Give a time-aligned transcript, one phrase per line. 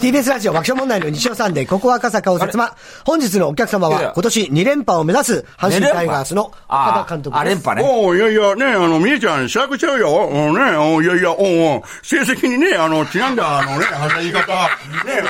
[0.00, 2.76] TBS ラジオ爆笑問題の日曜サンデー、ここは赤坂を説ま。
[3.04, 7.40] 本日のお客様は、今年2連覇を目指す、阪神タイガースの岡田監督です。
[7.40, 7.88] あ、連覇ね。
[8.06, 10.28] おいやいや、ね、あの、みえちゃん、しゃくちゃうよ。
[10.30, 14.68] うん、ね、おいやいや、おうおう成績にね、あの、ちなんだ、あのね、あの言い方、ね、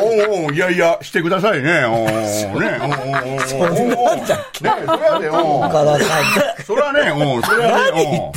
[0.03, 1.85] おうおういやいや、してくださいね。
[1.87, 4.65] おうね、おうおうおうそんなんだっけ？
[4.65, 6.21] ね、それはね、おう岡田さ
[6.61, 6.65] ん。
[6.67, 8.33] それはね、おうそれはね、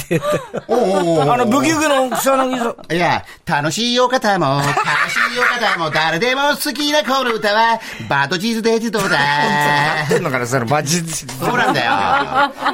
[0.69, 2.95] おうおうおうおうあの、ブギウギの草薙さん。
[2.95, 5.43] いや、楽しいお方も、楽しいお
[5.75, 9.19] 方も、誰でも好きなこの歌は、バトチーズデジトだ？
[9.19, 11.11] やってんのかな、それ、マジで。
[11.11, 11.91] そうなんだよ。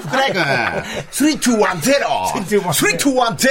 [0.01, 0.41] 福来くん、
[1.11, 1.63] 3210!
[2.73, 3.47] 3210!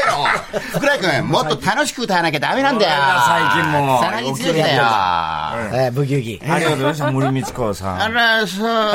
[0.72, 2.92] 福来くん、もっと楽しく歌わなきゃダメなんだよ。
[3.26, 4.82] 最近もうさらに強いんだよ。
[5.72, 6.42] えー、ブギウギ。
[6.46, 8.12] ありがとうございました、森光子さあん。
[8.12, 8.92] ら、そう。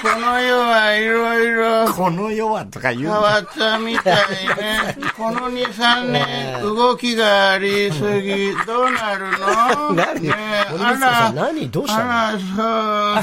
[0.00, 1.52] この世はいろい
[1.86, 4.16] ろこの世はとか言う変わったみたい
[4.56, 4.96] ね。
[5.16, 9.92] この2、3年、動きがありすぎ、どうなるの？
[9.94, 10.22] 何？
[10.22, 10.34] ね
[10.68, 11.70] え森光子さん何？
[11.70, 12.10] どうしたの？
[12.10, 13.22] あら、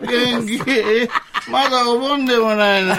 [0.00, 0.06] そう。
[0.06, 0.58] 元気？
[1.50, 2.98] まだお盆でもないのに、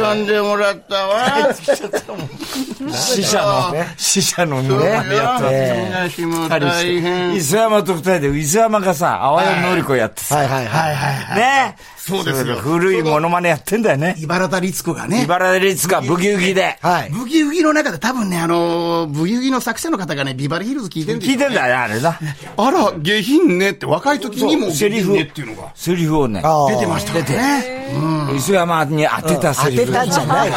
[0.00, 1.54] 呼んでもらったわ。
[1.54, 4.62] 死者の、死者の。
[4.62, 4.68] ね。
[6.10, 7.34] 東も大変。
[7.34, 9.82] 磯山と二人で、磯山がさ、淡谷のり。
[9.82, 11.38] 子やってさ、はいはいはい。
[11.38, 14.14] ねそうですよ古いモノマネやってんだよね。
[14.20, 15.24] 茨田律子がね。
[15.24, 16.78] 茨城律がブギウギで。
[16.80, 17.10] はい。
[17.10, 22.20] ブギウギの中で多分ね、あの、ブギウギの作者の方がね、ビバリーヒルズ聞いてるんですよ、聞いてんだよ、あれだ。
[22.56, 25.72] あら、下品ねって若い時にもセリフ下品ねっていうのが。
[25.74, 27.86] セリフをね、出てましたからね。
[28.36, 29.86] 磯山に当てた当セリフ。
[29.86, 30.52] てたんじゃない。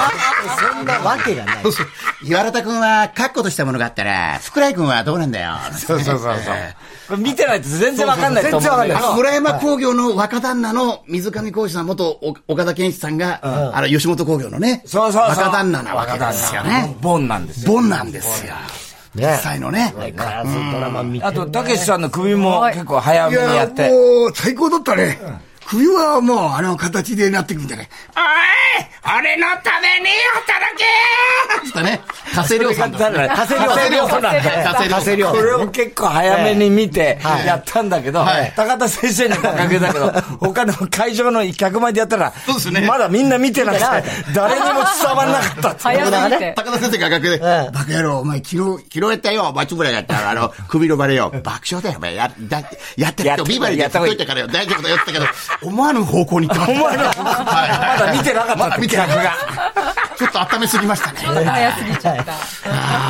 [0.75, 1.63] そんなわけがない。
[1.63, 1.87] そうそう。
[2.23, 5.55] 岩田くんは、確固としたものがあったら、福来くんはどうなんだよ。
[5.75, 6.55] そうそうそうそう。
[7.17, 8.97] 見てないと全然わかんないと思うんだけど。
[8.97, 13.39] あの、村山工業の若旦那の水上浩二さん、元お岡田健一さんが、
[13.75, 15.45] あの、吉本工業のね、そうそうそう。
[15.45, 16.95] 若旦那なわけですよね。
[17.01, 17.71] ボンなんですよ。
[17.73, 18.53] ボンなんですよ。
[19.15, 19.93] 実ね際のね。
[19.97, 23.89] 相変わらずドラマ見てあと、たけしさんの首も結構早めにやって。
[23.89, 25.19] もう、最高だったね。
[25.69, 27.89] 冬はもう、あの形でなってくんじゃない？
[28.15, 28.85] おい
[29.21, 30.07] 俺のために
[30.45, 32.01] 働けつってね、
[32.35, 32.97] 加瀬亮さんと。
[32.97, 33.07] 加
[33.47, 38.53] 瀬亮加瀬亮さんなんだよ加瀬亮これを結構早めに見てはいやったんだけど、はい。
[38.55, 43.85] 高田先生のおかげだけど、 他の会場の客前でやったらそうですね、まだみんな見てなくて、
[44.33, 44.67] 誰にも
[45.01, 45.97] 伝わんなかったって。
[45.99, 46.53] いう早すぎて。
[46.55, 47.71] 高田先生が楽屋で、うん。
[47.71, 51.31] バカ野郎、お前昨日、昨日やったよ、松村がやった、あの、首のバレよ。
[51.43, 52.15] 爆笑だよ、お前。
[52.15, 52.61] や、だ
[52.97, 56.79] やってるよ、やってビバリーでやっといたからよ、大丈夫だよって言ったけど、思わぬ方向に行ってました。
[56.79, 60.15] 思わぬ方向まだ見てなかったまだ見てなかっ客た。
[60.17, 61.45] ちょっと温めすぎましたね。
[61.45, 62.33] 早すぎちゃった。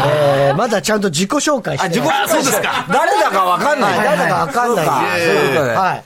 [0.08, 3.98] えーまだちゃんと自己紹介してあ、自己紹介して誰だかわかんない。
[3.98, 5.72] はい誰だかわかんないそうかそういうことで。
[5.74, 6.04] はい。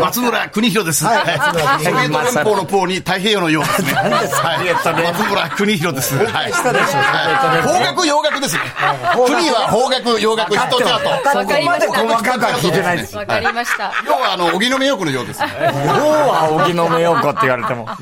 [0.00, 1.04] 松村邦弘です。
[1.04, 1.38] はい。
[1.38, 3.92] 松村邦ソビエト連邦のポーに太平洋のようですね。
[3.92, 5.12] はい。
[5.12, 6.16] 松村邦弘です。
[6.16, 6.26] はい。
[6.26, 6.52] はい
[7.60, 8.62] 邦楽洋楽ですね。
[9.14, 11.38] 国は邦楽洋楽ヒットチャート。
[11.38, 11.92] わかりました。
[11.92, 13.16] 細かくは聞いてないです。
[13.16, 13.92] わかりました。
[14.06, 15.40] 要はあの、荻野目洋子のようです。
[15.40, 17.86] 要は荻野目洋子って言われても。
[17.86, 17.96] コン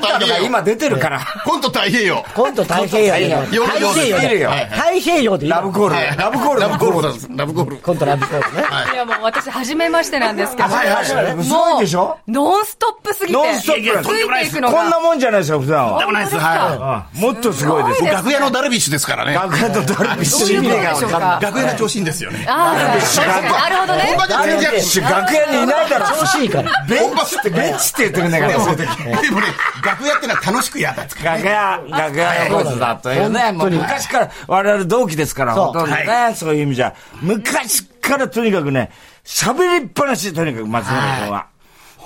[0.00, 0.44] ト太平洋。
[0.44, 1.20] 今出てるから。
[1.44, 2.24] コント太平洋。
[2.34, 3.56] コント太平洋太
[3.92, 4.50] 平洋。
[4.50, 5.94] 太平洋でいいのラブコール。
[6.16, 6.60] ラブコール。
[6.60, 7.28] ラブコールです。
[7.30, 7.76] ラブコール。
[7.76, 8.64] コントラブコールね。
[8.92, 10.69] いやもう私、初めましてなんですけど。
[10.70, 12.18] はいはいすごいでしょ？
[12.28, 13.32] ノンストップすぎて。
[13.32, 14.78] ノンストップついていくのが。
[14.78, 15.98] こんなもんじゃないですよ、普段は。
[16.00, 16.36] でもないです。
[16.36, 18.06] はもっとすごいですい。。
[18.06, 19.34] 楽屋のダルビッシュですからね。
[19.34, 21.40] 楽屋とダルビッシュ。
[21.40, 22.46] 楽屋が調子いいんですよね。
[22.48, 24.16] ああ、なるほどね。
[24.18, 26.06] 他で全然楽屋にいないだろ。
[26.18, 26.70] 調子いいから。
[26.88, 28.96] ベンチって、ベンチって言ってくんだから、そういう時。
[29.22, 29.46] でもね、
[29.84, 31.02] 楽屋ってのは楽しくやった。
[31.24, 36.94] 楽屋、楽屋横綱だというね、昔から我々同期ですから、ほとんどね、そういう意味じゃ。
[37.20, 38.90] 昔からとにかくね、
[39.24, 41.46] 喋りっぱなし、とにかく松村君は。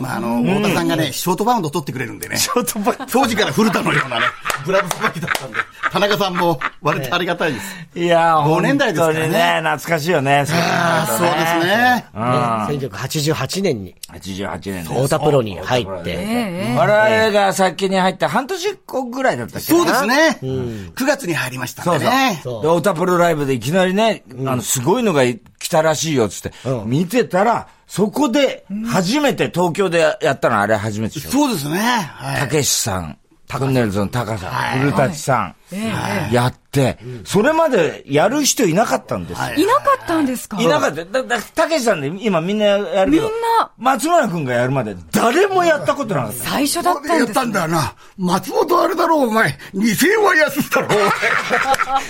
[0.01, 2.37] まあ、あの、太田さんがね、ショートバウンド取ってくれるんでね。
[2.37, 4.27] ショートバウン当時から古田のようなね、
[4.67, 5.57] グラブさばきだったんで、
[5.93, 7.77] 田中さんも割とありがたいです。
[7.95, 10.45] いやー、同年代ですからね本当にね、懐かしいよね。
[10.51, 12.87] ああ、そうですね。
[12.87, 14.89] ね1988年に88年です。
[14.89, 16.11] 太田プロに入って。
[16.11, 20.39] ええ我々が先に入って半年後ぐらいだったっけそうですね。
[20.43, 22.41] 9月に入りましたんでね。
[22.43, 26.53] そうで、オタプロライブでいきなりね、あの、すごいのが来たらしいよ、つって、
[26.85, 31.31] 見てたら、そこで、初めて東京でやったのあれ初めてでしょ？
[31.31, 31.79] そうですね。
[31.79, 32.41] はい。
[32.41, 39.55] たけしさん、トンネルズのタカさん、古舘さん、やって、それまでやる人いなかったんですよ。
[39.55, 40.61] いなかったんですか？
[40.61, 41.05] いなかった。
[41.05, 43.29] だ、だ、たけしさんで今みんなやるけど。
[43.29, 46.45] みんな松村くんがやるまで誰もやったことなかった。
[46.45, 47.95] 最初だったんやったですんだよな。
[48.17, 49.57] 松本あれだろ、お前。
[49.75, 50.89] 2000円は安いだろ、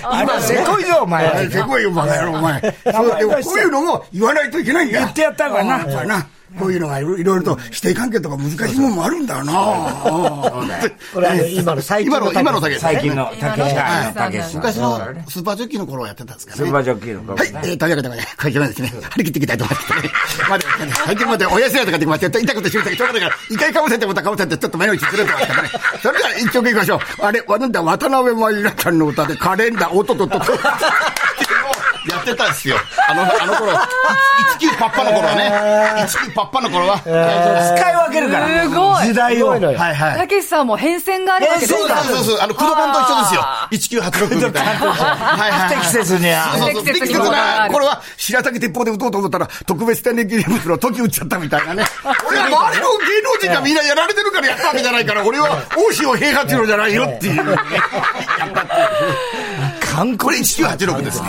[0.02, 1.32] あれ、せこいぞ、おお前。
[1.32, 1.50] 前。
[1.50, 2.60] せこいよ、バカ野郎、お前。
[2.62, 5.04] こういうのも言わないといけないんだよ。
[5.04, 6.26] 言ってやったからな。
[6.58, 9.52] こういうのがいろいろと指定関係とか難しいもんもあるんだよな。
[11.12, 14.56] これあの、今の最近今の、今のだけ最近の、たけしはいたけし。
[14.56, 14.98] 昔の
[15.28, 16.56] スーパージョッキーの頃はやってたんですかね。
[16.58, 18.92] スーパージョッキーのはい、えー、というわけで、これいけないですね。
[19.10, 20.10] 張り切っていきたいと思いますね。
[20.48, 20.64] まだ、
[21.06, 25.68] 最近まで親知らずができまして、痛くてしまったけど、しょうがないから、一回かぶせてまたかぶせて、ちょっと目の位置ずれてますからね。
[26.02, 26.98] それでは一曲いきましょう。
[27.20, 30.52] あれ、なんだ、渡辺真由ちゃんの歌で、カレンダー、おっとっとっとっと。
[32.08, 32.76] やってたんですよ。
[33.08, 36.06] あの、あの頃、19パッパの頃はね。
[36.06, 36.98] 19パッパの頃は。
[37.00, 38.62] 使い分けるから。
[38.62, 39.36] すごい時代を。
[39.38, 40.18] すごいのよはいはい。
[40.18, 42.38] たけしさんも変遷があるわけですそうかそうそうそう。
[42.40, 44.02] あの、クドカンと一緒ですよ。
[44.02, 44.92] 1986みたいな。
[44.92, 46.56] はいはい不適切には。
[46.58, 51.84] そうそう不適切なこれは、白滝鉄砲で撃とうと思ったら、特別天然記念物の時撃っちゃったみたいなね。
[52.28, 57.36] 俺は周りの芸能人がみんなやられてるからやったわけじゃないから、俺は大塩平八郎じゃないよっていう。
[57.38, 60.18] やったっていう。
[60.18, 61.28] これ1986ですね。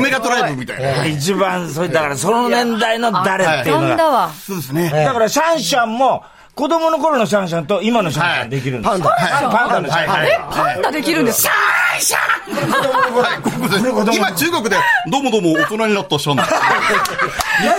[0.00, 1.06] オメガトライブみたいな。
[1.06, 3.94] 一番、それ、だからその年代の誰っていう呼のが。
[3.94, 4.30] んだわ。
[4.46, 4.90] そうですね。
[4.90, 6.24] だからシャンシャンも、
[6.54, 8.90] 子供の頃のシャンシャンと今のシャンシャンできるんです。
[8.90, 9.10] パンダ。
[9.10, 10.18] はいパンダのシャンシャン。
[10.18, 11.52] はいえ、パンダできるんですか？
[12.00, 14.76] はい、ここで今中国で、
[15.10, 16.48] どうもどうも大人になったシャンだ。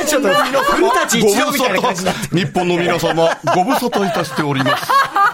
[0.05, 4.91] ちょっと、古舘一郎みたいな感じ日本の皆様、ご無沙汰いたしております。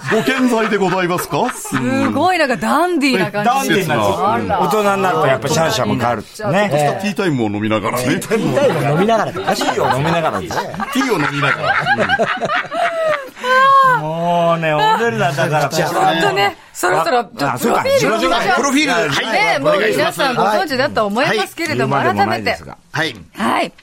[0.10, 3.84] ご健在でございますかすごいなんかダンディーな感じで。
[3.84, 3.90] す。
[3.90, 6.22] 大人になるとやっぱシャンシャンも変わる。
[6.22, 7.02] ねっ。
[7.02, 8.06] ティータイムを飲みながらね。
[8.06, 9.56] ティータイムを飲みながらとか。
[9.56, 10.40] ティーを飲みながら。
[10.40, 11.74] ティーを飲みながら。
[14.00, 15.70] もうね、俺らだから。
[15.70, 18.56] ちょっとね、そろそろ、プロフィールを見ましょう。
[18.56, 19.32] プロフィール、はい。
[19.32, 22.58] ねもう皆さんご存知だと思いますけれども、はい改めて。
[22.92, 23.16] はい。
[23.34, 23.74] はい。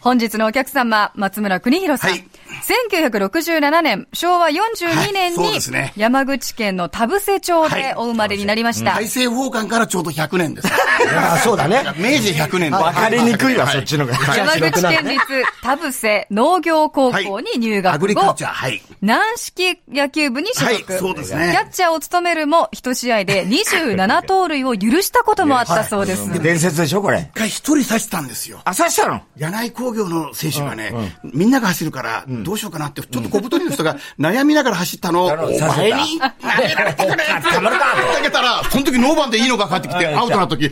[0.00, 2.30] 本日のお客様、松村邦弘さん。
[2.48, 2.58] はい
[2.88, 8.94] 1967年、昭和42年にですね、山口県の田伏町でお生まれになりました。
[8.94, 10.68] 大政奉還からちょうど100年です。
[11.16, 11.82] あそうだね。
[11.96, 12.70] 明治100年。
[12.72, 14.14] わかりにくいわ、そっちのが。
[14.36, 15.18] 山口県立
[15.62, 18.82] 田伏農業高校に入学後、アグリカルチャー、はい。
[19.00, 20.92] 軟式野球部に所属。
[20.92, 26.42] はいそうですねキャッチャーを務めるも、一試合で27盗塁を許したこともあったそうです。
[26.42, 27.30] 伝説でしょ、これ。
[27.34, 28.60] 一回一人刺したんですよ。
[28.64, 29.20] あ、刺したの？
[29.36, 30.92] 柳井工業の選手がね、
[31.22, 35.24] みんなが走るから、どうしようかなって、ちょっと小太りの人が悩みながら走ったの。
[35.24, 36.28] を、お前に投
[36.62, 40.70] げられてくれって投げたら、その時ノーバンでいいのが返ってきて、アウトな時、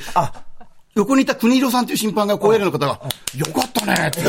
[0.94, 4.20] 横にいた国広さんという審判が、高野連の方が、よかったねって。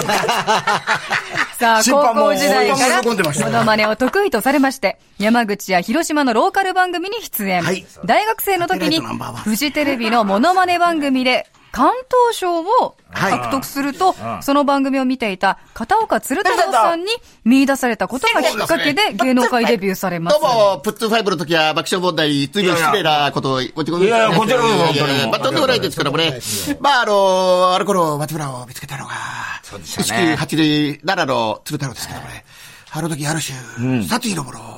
[1.57, 7.63] さあ、高審判も校時代から、喜んでましたモノマネを得意とされまして、山口や広島のローカル番組に出演。
[7.63, 7.85] はい。
[8.03, 11.91] 大学生の時にフジテレビのモノマネ番組で、関
[12.31, 17.11] 東賞を獲得すると、その番組を見ていた片岡鶴太郎さんに
[17.45, 20.41] 見出されたことがきっかけで芸能界デビューされます。
[20.41, 25.53] どうも、プッツファイブの時は爆笑問題、随分失礼なことをごちごいやいやこちらこそ本当にまあ、とん。
[25.53, 26.39] でもないですけどもね。
[26.79, 29.13] まあ、あの、あの頃、松村を見つけたのが、
[29.61, 30.35] そうでしたね。
[30.39, 32.43] 1987の鶴太郎ですけどもね。
[32.89, 34.76] あの時、ある種、殺意のものを、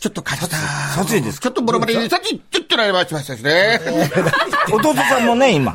[0.00, 0.56] ちょっと感じた。
[0.56, 3.80] 殺意ですちょっとボロボロに、殺意、ちょっとなりましたですね。
[4.72, 5.72] 弟さんもね、今。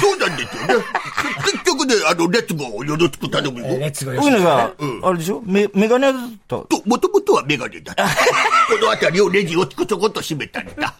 [0.00, 0.84] そうなんですよね。
[1.52, 3.66] 結局ね、あの、レッツゴーをよろしく頼むよ。
[3.78, 4.72] レッツゴーよこういうのさ、
[5.04, 5.42] あれでしょ？
[5.44, 6.56] メメガネだった。
[6.56, 8.04] と、もともとはメガネだった。
[8.08, 8.10] こ
[8.80, 10.94] の辺りをレジをちょこっと閉めたんだ。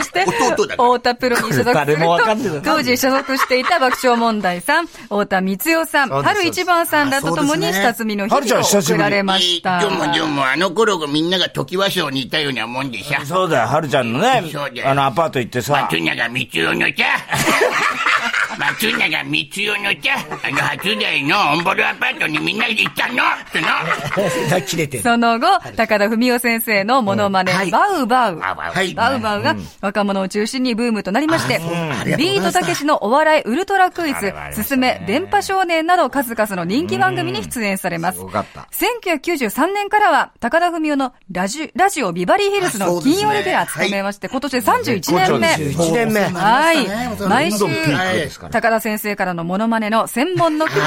[0.00, 8.98] そして、太田プロに所属すると、当時所属していた爆笑問題さん、太田光代さん、春一番さんらと共に下積みの日々を久しぶり。
[8.98, 9.80] 送られました。
[9.80, 13.24] でもでも、あの頃がみんなが時和賞にいたようなもんでさ。
[13.24, 14.44] そうだよ、はるちゃんのね
[14.84, 16.92] あのアパート行ってさ、松永光代のさ、
[18.58, 23.14] 松永光代のさ、あの初代のオンボルアパートにみんなで行ったの？
[23.14, 23.16] っ
[23.52, 24.60] ての。
[24.66, 25.02] 切れてる。
[25.02, 25.46] その後、
[25.76, 28.38] 高田文夫先生のモノマネ、はいバウバウ。
[28.38, 28.94] はい。
[28.94, 31.60] バウバウが若者を中心にブームとなりまして、
[32.16, 38.18] ビートたけしのお笑いウルトラクイズ、すすめ、電波少年など数々の人気番組に出演されます。
[38.18, 45.48] すごかった1993年からは、高田文夫のラジラジオビバリーヒルズの金曜レギュラー務めまして、今年で31年目。
[45.48, 46.20] 1年目。
[46.22, 46.86] はい。
[47.28, 47.64] 毎週
[48.48, 50.82] 高田先生からのモノマネの専門の句を、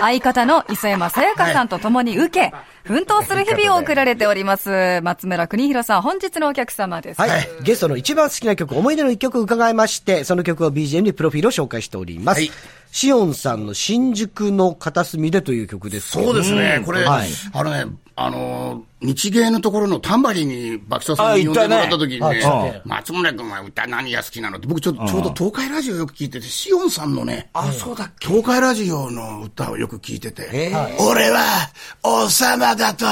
[0.00, 2.52] 相方の磯山さやかさんと共に受け、
[2.86, 5.00] 奮闘する日々を送られております。
[5.02, 7.20] 松村邦弘さん、本日のお客様です。
[7.20, 7.48] はい。
[7.62, 12.38] ゲストの一番好きな曲、思い出の一曲を伺いまして、その曲を BGM にプロフィールを紹介しております。
[12.38, 12.50] はい
[12.96, 31.68] シオンさんの新宿の片隅でという曲ですそうですね、これ、はいあのね、あの、日芸のところのタンバリンに爆笑さんに呼んでもらった時にねね、松村君は歌何が好きなのって、僕ちょちょうど東海ラジオよく聞いてて、シオンさんのね、あ、そうだっけ東海ラジオの歌をよく聞いてて、俺は
[32.02, 33.06] 王様だと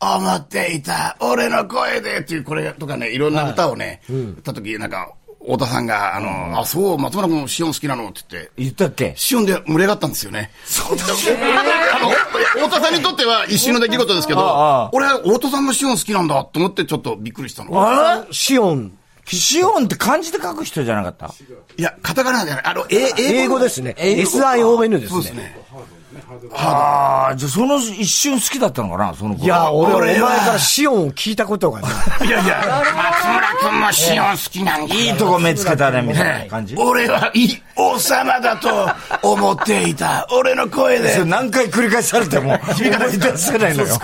[0.00, 5.12] 思っていた、俺の声でっていう、これとかね、いろんな歌をね、歌った時なんか、
[5.42, 9.14] 太田さんが、あの、あ、そう、松村君シオン好きなのって言って、言ったっけ？
[9.16, 10.50] シオンで盛り上がったんですよね。
[10.64, 12.10] そうだあの、
[12.66, 17.70] 太田さんにとっては一瞬の出来事ですけああど、俺は太田さんのシオン好きなんだと思ってちょっとびっくりしたの。
[17.74, 18.88] あシオン。
[18.88, 21.34] れシオンって漢字で書く人じゃなかった？
[21.78, 22.64] いや、カタカナじゃない。
[22.66, 23.94] あの、え英語ですね。
[23.98, 25.08] SION ですね。
[25.08, 25.56] そうですね。
[26.52, 29.44] ああ、じゃあその一瞬好きだったのかなその子。
[29.44, 32.26] いや、俺、お俺は前からシオンを聞いたことがない。
[32.26, 34.94] いやいや、松村君もシオン好きなんだ。
[34.94, 36.76] いいとこ目つけたね、みたいな感じ。
[36.76, 38.68] 俺はいい王様だと
[39.22, 40.26] 思っていた。
[40.32, 41.24] 俺の声でそれ。
[41.24, 42.72] 何回繰り返されても、思
[43.08, 43.98] い出せないのよ。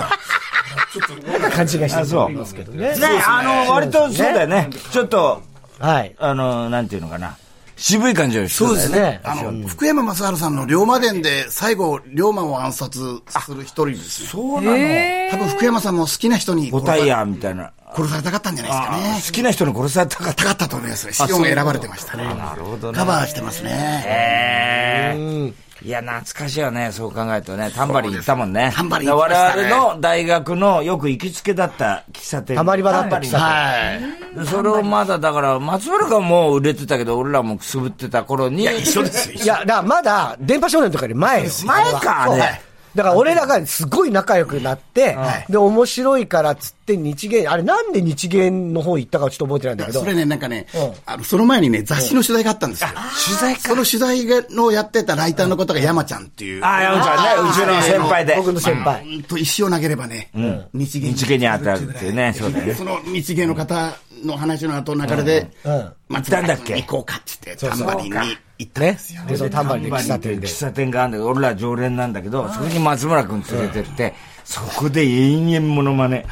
[1.52, 2.30] 感じがしてあ、そう。
[2.30, 2.96] ますけどね。
[2.96, 4.70] ね、あの、割とそうだよね。
[4.90, 5.42] ちょっと、
[5.78, 6.14] はい。
[6.18, 7.36] あの、なんていうのかな。
[7.76, 8.98] 渋い感じの人だよね。
[8.98, 9.20] ね。
[9.22, 14.28] あの、福山雅治さんの龍馬伝で最後、龍馬を暗殺する一人ですよ。
[14.28, 14.76] そうなの。
[14.76, 17.72] え多分福山さんも好きな人に五タイヤみたいな。
[17.94, 19.22] 殺されたかったんじゃないですかね。
[19.26, 21.12] 好きな人に殺されたかったたかったと思いますね。
[21.12, 22.24] シオンが選ばれてましたね。
[22.24, 22.98] なるほどね。
[22.98, 23.70] カバーしてますね。
[24.06, 25.65] へえ。
[25.82, 27.70] いや、懐かしいよね、そう考えるとね。
[27.74, 28.72] タンバリン行ったもんね。
[28.74, 32.56] タンバリン行きましたね我々の大学のよく行きつけだった喫茶店。
[32.56, 34.44] たまり場だったタンバリン喫茶店はい。
[34.44, 38.64] でそれをまだ、だから、松村がもう売れてたけど、俺らもくすぶってた頃に。
[38.64, 39.44] 一緒ですよ。
[39.44, 42.62] いや、だからまだ、電波少年とかより前よ前かそうね
[42.96, 45.16] だから俺らがすごい仲良くなって、
[45.50, 50.00] で、面白いからっつって日芸、あれなんで日芸の方行ったかちょっと覚えてないんだけど。
[50.00, 52.88] それね、なんかねうん、あの、その前にね、雑誌の取材があったんですよ。
[53.26, 56.64] 取材その取材のやってたライターの方が山ちゃんっていう。
[56.64, 58.34] ああ、山ちゃんね、うちの先輩で。
[58.36, 59.06] 僕の先輩。
[59.06, 60.30] うんと石を投げればね、
[60.72, 62.74] 日芸日芸に当たるっていうね、そうだよね。
[62.74, 63.92] その日芸の方
[64.24, 65.92] の話の後流れで、うん。
[66.08, 66.76] 松行ったんだっけ？
[66.76, 69.22] 行こうかって言って、タンバリンに行ったんねですよ。。
[69.26, 70.46] で、そのタンバリンで喫茶店で。
[70.46, 76.24] 喫茶店があるんだけど、俺ら常連なんだけど、そこに松村君連れてって、そこで延々モノマネ。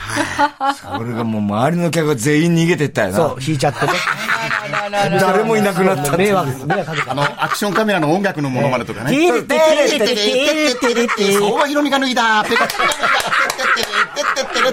[0.97, 3.17] それがもう周りの客が全員逃げてったよな。
[3.17, 3.93] そう、弾いちゃってね。
[5.21, 7.13] 誰もいなくなったっていう迷惑、迷惑かけた。
[7.13, 9.11] あの、アクションカメラの音楽のモノマネとかね。
[9.11, 12.83] テレテテレテテレテレテ相馬ひろみが脱いだ、ペコペコ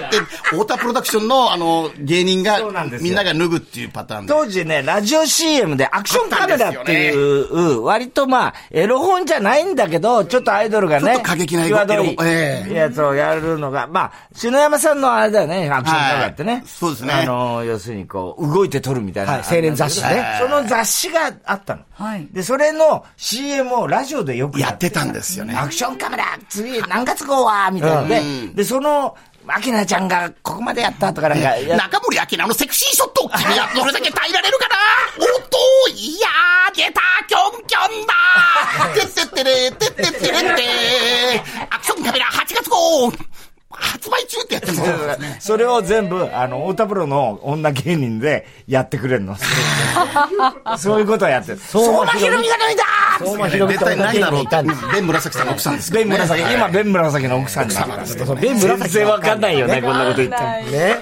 [0.00, 4.32] コって、太田プロダクションの、あの、芸人がそうなんですよみんなが脱ぐっていうパターンで。
[4.32, 16.52] 当時ね、ラジオ CM でアクションカメラっていう、割とまあ、エロ本じゃないんだけど、ちょっとアイドルがね、ちょっと過激なエロ際どいええやつをやるのが、まあ、篠山さんのあれだよね、アクションカメラってね。
[16.52, 19.32] はいそうですねあの、要するにこう、動いて撮るみたいな。
[19.32, 21.82] はい青年雑誌ねその雑誌があったの。
[21.92, 25.54] はいで、それの CM をラジオでよくやってたんですよね。
[25.54, 28.22] アクションカメラ、次何月号はみたいなので、
[28.54, 29.16] で、その、
[29.54, 34.76] アキナちゃんがここまでやったとかなんか、や中森明菜のセクシーショット君はどれだけ耐えられるかな
[35.20, 35.58] おっと
[35.94, 38.14] いやー出たキョンキョンだ
[38.94, 43.12] てってってれてってってれってアクションカメラ8月号
[43.74, 44.96] 発売中ってやってるんですよ。
[45.40, 49.36] それを全部、あの、太田プロの女芸人でやってくれるの。
[50.78, 51.58] そういうことをやってる。
[51.58, 52.84] 相馬ひろみが脱いだ
[53.24, 54.80] 相馬ひろみ絶対ないだろう人いたんです。
[54.92, 57.80] ベン紫さんの奥さんですけどベン紫、今、ベン紫の奥さんです。
[57.80, 60.42] ベン紫全然わかんないよね、こんなこと言っても。
[60.42, 60.96] ね。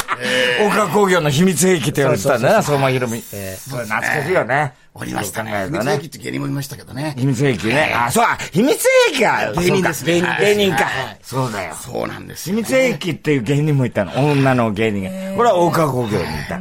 [0.66, 3.20] 岡工業の秘密兵器って言われてたんだな、相馬ひろみ。
[3.22, 4.74] それ懐かしいよね。
[4.92, 5.68] おりましたね。
[5.70, 7.14] 秘密兵器って芸人もいましたけどね。
[7.16, 7.94] 秘密兵器ね。
[7.96, 9.52] あ、そう、秘密兵器か。
[9.54, 10.88] 芸人ですね芸人か。
[11.22, 11.74] そうだよ。
[11.74, 12.56] そうなんです秘よ。
[12.56, 14.12] 密兵器っていう芸人もいたの。
[14.32, 15.10] 女の芸人が。
[15.36, 16.58] これは大川工業にいた。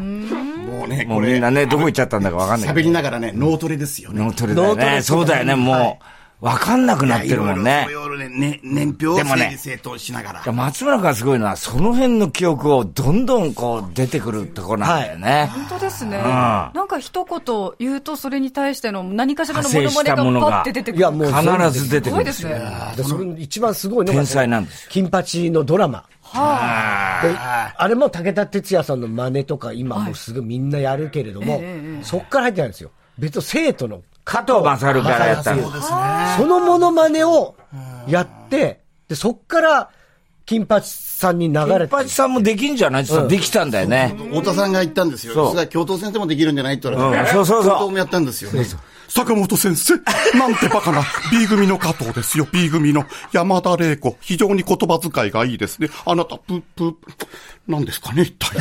[0.80, 4.20] もうね、もうみんなね、どこ行っちゃったんだかわかんないけ喋りながらね、脳トレですよね。
[4.20, 4.26] ど。
[4.26, 5.02] 脳トレだよね。
[5.02, 6.06] そうだよね、もう。
[6.42, 7.94] わかんなくなってるもんねい。
[7.94, 10.52] ろいろね、ね年表をでもね整理整頓しながら。
[10.54, 15.50] 松村君がすごいのは、その辺の記憶をどんどんこう出てくるところなんだよね。
[15.54, 16.18] 本当ですね。
[16.18, 21.00] んなんか一言言うと、それに対しての何かしらのものががパッて出てくる。
[21.00, 22.50] いや、もう、必ず出てすくるんですよ。
[22.50, 22.94] ごいですね。
[22.96, 26.06] でそれ一番すごいのが、天才なんですよ金八のドラマ。
[26.32, 27.36] はで
[27.78, 31.62] あれも武田鉄矢さんの真似とか今もうすぐみんなやるけれども、
[32.04, 32.92] そっから入ってないんですよ。
[33.18, 35.70] 別の生徒の加藤勝からやったの。
[36.38, 37.56] そのモノマネを
[38.08, 39.90] やって、で、そっから
[40.46, 41.88] 金八さんに流れて。
[41.88, 43.04] 金八さんもできんじゃない？
[43.04, 44.16] って言ったらできたんだよね。
[44.18, 45.34] 太田さんが言ったんですよ。
[45.70, 46.76] 教頭先生もできるんじゃない？
[46.76, 47.30] って言われて。
[47.30, 48.52] うんそうそうそう教頭もやったんですよ。
[49.10, 49.96] 坂本先生、
[50.38, 54.16] なんてバカな B 組の加藤ですよ、B 組の山田玲子。
[54.22, 55.90] 非常に言葉遣いがいいですね。
[56.06, 56.96] あなた、ぷ、ぷ、
[57.68, 58.56] 何ですかね、一体。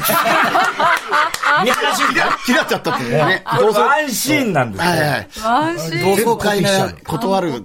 [1.64, 2.02] 見晴らし。
[2.46, 3.42] ひらっちゃったっていうね。
[3.44, 4.90] これワンシーンなんですよ。
[4.90, 5.28] はいはい。
[5.44, 6.16] 安心。
[6.16, 7.64] 同窓会が断るはい。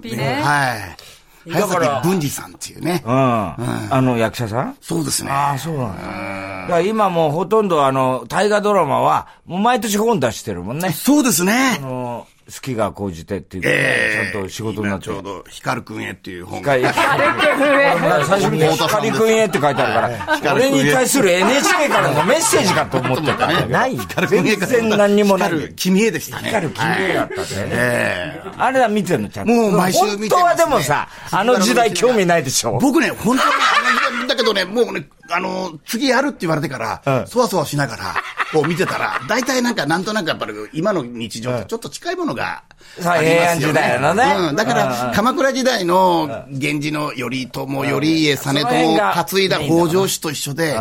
[1.50, 3.02] 早崎文治さんっていうね。
[3.04, 3.12] うん。
[3.12, 4.76] あの役者さん？
[4.80, 5.30] そうですね。
[5.30, 6.02] ああ、そうなんだ。
[6.02, 10.90] だから今もうほとんどあの、大河ドラマは、もう毎年本出してるもんね。
[10.92, 11.82] そうですねあ。
[11.82, 15.06] の、好きが高じてっていうか、えー、ちゃんと仕事になって。
[15.06, 16.76] ちょうど、光くんへっていう本が。
[16.76, 18.24] 光くんへ。
[18.26, 23.66] 最初に光くんへって書いてあるから、俺に対する NHK からのメッセージかと思ってたね。
[23.72, 23.96] ない。
[24.28, 25.48] 全然何にもない。
[25.48, 26.48] 光る君へでしたね。
[26.48, 27.46] 光る君へだったね。
[27.50, 28.50] ええ。
[28.58, 29.52] あれは見てるのちゃんと。
[29.52, 32.78] もう毎週見て本当はでもさ、あの時代興味ないでしょ。
[32.78, 38.14] 僕ね、本当にあの時代だけどね、もうね、あの、次やるって言われてから、そわそわしながら、
[38.52, 42.62] こう見てたら、大体なんか、なんとなくやっぱり、今の日常とちょっと近いものがあ
[42.98, 43.28] りますよね。
[43.30, 44.48] 平安時代のね。
[44.50, 44.56] うん。
[44.56, 50.76] だから、鎌倉時代の源氏の頼朝、頼家、実朝を担いだ北条氏と一緒で、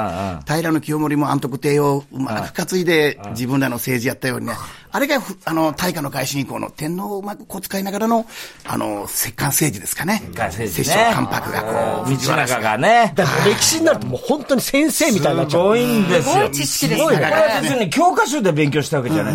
[0.45, 4.53] 平清盛も安徳帝をうまく担いで、自分らの政治やったようにね、
[4.93, 8.27] あれが、あの、大化の改新以降の天皇をうまくこう使いながらの、
[8.63, 10.21] あの、摂関政治ですかね。
[10.23, 10.85] 摂関政治、ね。
[10.85, 13.11] 摂政関白がこう、道中がね。
[13.15, 15.61] だから歴史になるともう本当に先生みたいになっちゃう。
[15.61, 16.33] すごいんですよ。
[16.33, 17.05] すごい知識ですね。
[17.05, 19.33] これは別に教科書で勉強したわけじゃない。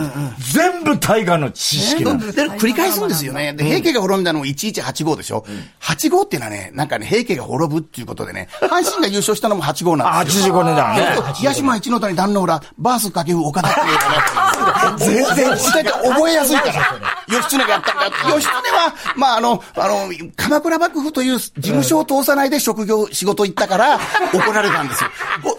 [0.53, 2.41] 全部大河の知識なんです。
[2.41, 3.53] 繰り返すんですよね。
[3.53, 5.45] で、平家が滅んだの1185でしょ。
[5.81, 10.55] 8号っていうのはね、なんかね、平家が滅ぶっていうことでね、阪神が優勝したのも8号なんですよ。
[10.55, 11.03] 85年だね。
[11.35, 15.27] 八島一の谷壇の浦、バース掛布岡田っていうね。
[15.27, 17.19] 全然、覚えやすいから。
[17.29, 18.35] 義経がやったんだ。
[18.35, 23.99] 義経は、まあ、あの、あの、鎌倉幕府という事務所を通さないで職業、仕事行ったから、
[24.33, 25.11] 怒られたんですよ。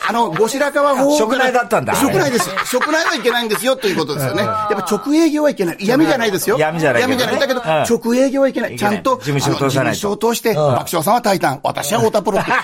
[0.08, 1.96] あの、後白河法職内だったんだ。
[1.96, 2.50] 職内です。
[2.66, 4.44] 職内はいけないんですよ、ということですよね。
[4.44, 5.78] やっぱ直営業はいけない。
[5.80, 6.58] 闇じゃないですよ。
[6.58, 7.02] 闇じゃない。
[7.02, 7.40] 闇じゃない。
[7.40, 8.76] だけど、直営業はいけない。
[8.78, 9.96] ちゃんと、事務所を通さない。
[9.96, 12.52] 事務所を通して、爆笑さんはタイタン、私は太田プロって。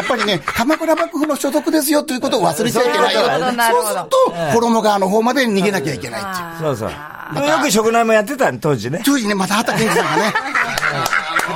[0.00, 3.20] やっぱりね、鎌倉幕府の所属ですよ、ということを忘れちゃいけないよ。
[3.20, 6.24] そうすると、衣川の方まで逃げなきゃいけないっ
[6.58, 6.69] ていう。
[6.76, 7.48] そうそう。
[7.48, 9.02] よく食内もやってた当時ね。
[9.04, 10.32] 当時ね、また畑健さんがね。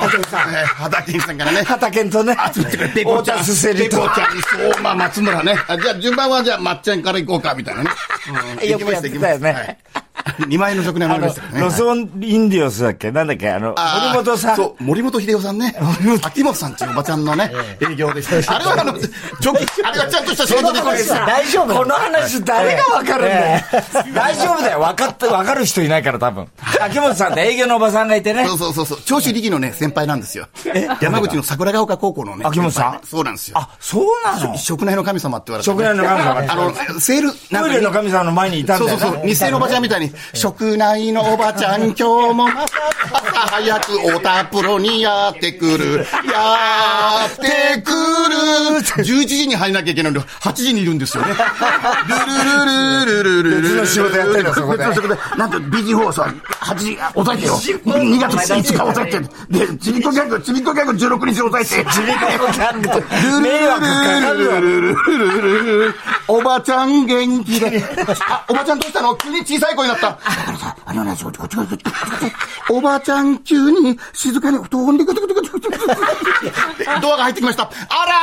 [0.00, 0.40] 畑さん。
[0.66, 1.62] 畑健さんからね。
[1.62, 2.36] 畑とね。
[2.52, 2.88] 集めてくれ。
[2.90, 3.38] ペコちゃん。
[3.38, 5.56] ペコちゃんに、そう、まあ、松村ね。
[5.82, 7.90] じゃあ、順番はじゃあ、まっちゃんから行こうか、みたいなね。
[8.68, 9.78] よくやってたよね。
[10.24, 11.60] 2万円の食年もありましたね。
[11.60, 13.10] ロソンインディオスだっけ？
[13.10, 13.50] なんだっけ？
[13.50, 13.74] あの、
[14.14, 14.56] 森本さん。
[14.56, 15.74] そう、森本秀夫さんね。
[16.22, 18.56] 秋元さんっていうおばちゃんのね、営業でした。
[18.56, 19.52] あれはあの、ちょ
[19.84, 23.60] あれはちゃんとした仕事で大丈夫この話誰がわかるんだよ。
[24.14, 24.80] 大丈夫だよ。
[24.80, 26.48] わかって、わかる人いないから多分。
[26.80, 28.46] 秋元さんって営業のおばさんがいてね。
[28.46, 28.98] そうそうそうそう。
[29.04, 30.48] 長州力のね、先輩なんですよ。
[31.00, 32.44] 山口の桜ヶ丘高校のね。
[32.46, 33.06] 秋元さん？
[33.06, 33.58] そうなんですよ。
[33.58, 34.56] あ、そうなの？
[34.56, 35.70] 食内の神様って言われて。
[35.70, 36.52] 食内の神様。
[36.52, 36.56] あ
[36.92, 38.98] の、セール、トイレの神様の前にいたんだよ。
[38.98, 39.26] そうそうそう。
[39.26, 42.78] 日生のおばちゃんみたいに、食内いのおばちゃん、今日も朝
[43.50, 46.06] 早くおたプロにやってくる。
[46.32, 47.96] やってくる。
[49.04, 51.34] 11時に入らなきゃいけないのに、8時にいるんですよね。
[52.08, 52.14] ル
[53.06, 53.62] ルルルルルルル。
[53.62, 54.84] 別の仕事やってるの、そこで。
[54.84, 55.20] 別の仕事で。
[55.38, 56.32] なんと、ビジ放送、8
[56.76, 57.54] 時、抑えてよ。
[57.54, 59.20] 2月5日抑えて。
[59.50, 61.68] で、ちびっこギャグ、ちびっこギャグ16日抑えて。
[61.68, 61.92] ちびっこ
[62.52, 62.84] ギャグ。
[63.14, 64.02] ルルル
[64.60, 65.94] ルルルルルル。
[66.26, 67.82] おばちゃん元気で。
[68.28, 69.14] あ、おばちゃんどうしたの？
[69.16, 70.18] 急に小さい声になった。
[70.86, 71.78] あのね、こっちこっちこっち
[72.70, 75.86] おばちゃん急に静かに布団でグツグツグツグツグツ
[77.00, 77.64] ドアが入ってきました。
[77.64, 77.68] あ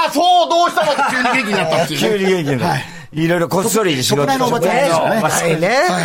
[0.05, 2.83] ら、そう、どうしたの急に元気になったっていう、急に元気になった。
[3.13, 4.39] いろいろこっそり仕事して。
[4.39, 5.67] のおばちゃんですよね。
[5.67, 6.03] はい。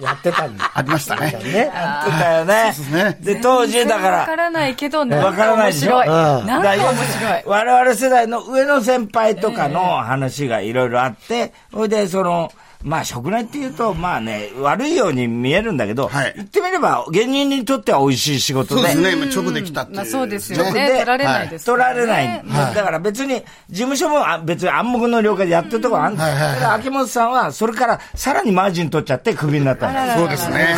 [0.00, 0.70] やってたんだ。
[0.74, 1.38] ありましたね。
[1.44, 1.70] ね。
[1.74, 2.72] やってたよね。
[2.74, 3.18] そうですね。
[3.20, 4.18] で、当時だから。
[4.18, 5.96] わからないけど、わからないでしょ。
[5.96, 6.46] 面白い。
[6.46, 7.42] なんか面白い。
[7.46, 12.50] 我々世代の上の先輩とかの話がいろいろあって、それで、その、
[12.84, 18.82] まあ、食内っていうと、まあね、悪いように見えるんだけど、はい、言ってみれば、芸人にとっては美味しい仕事で。
[18.82, 19.96] そうですね、直で来たっていう。
[19.96, 20.88] まあ、そうですよね。
[20.88, 22.44] 取られないです、ね、取られない。
[22.74, 29.92] だから別に、事務所も別に暗黙の了解でやってるところあるんですけど、秋元さんは、それからさらにマージン取っちゃってクビになった。
[30.16, 30.76] そうですね。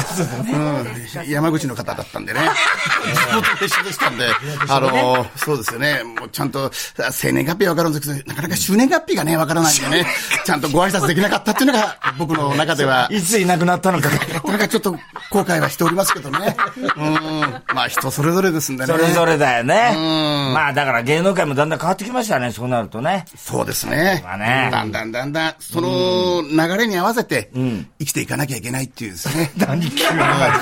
[0.53, 1.31] うん。
[1.31, 2.41] 山口の方だったんでね。
[2.41, 4.27] 地 元と一緒でしたんで、
[4.69, 6.03] あの、そうですよね。
[6.05, 6.71] もうちゃんと、
[7.11, 10.07] 生年月日わかるんですけど、なかなか周年月日がね、わからないんでね、
[10.45, 13.09] ちゃんとご挨拶できなかったっていうのが、僕の中では。
[13.13, 14.09] いついなくなったのか。
[14.45, 14.93] なんかちょっと
[15.31, 16.57] 後悔はしておりますけどね。
[16.97, 17.63] うん。
[17.75, 18.93] まあ人それぞれですんでね。
[18.93, 19.93] それぞれだよね。
[19.97, 20.55] うん。
[20.55, 23.25] まあだから芸能界もだんだん変わってきましたね、そうなるとね。
[23.37, 24.23] そうですね。
[24.25, 24.69] まあね。
[24.71, 29.51] だんだんだんだん、その流れに合わせて、生きていかなきゃいけないっていうですね。
[29.59, 30.21] 何急に。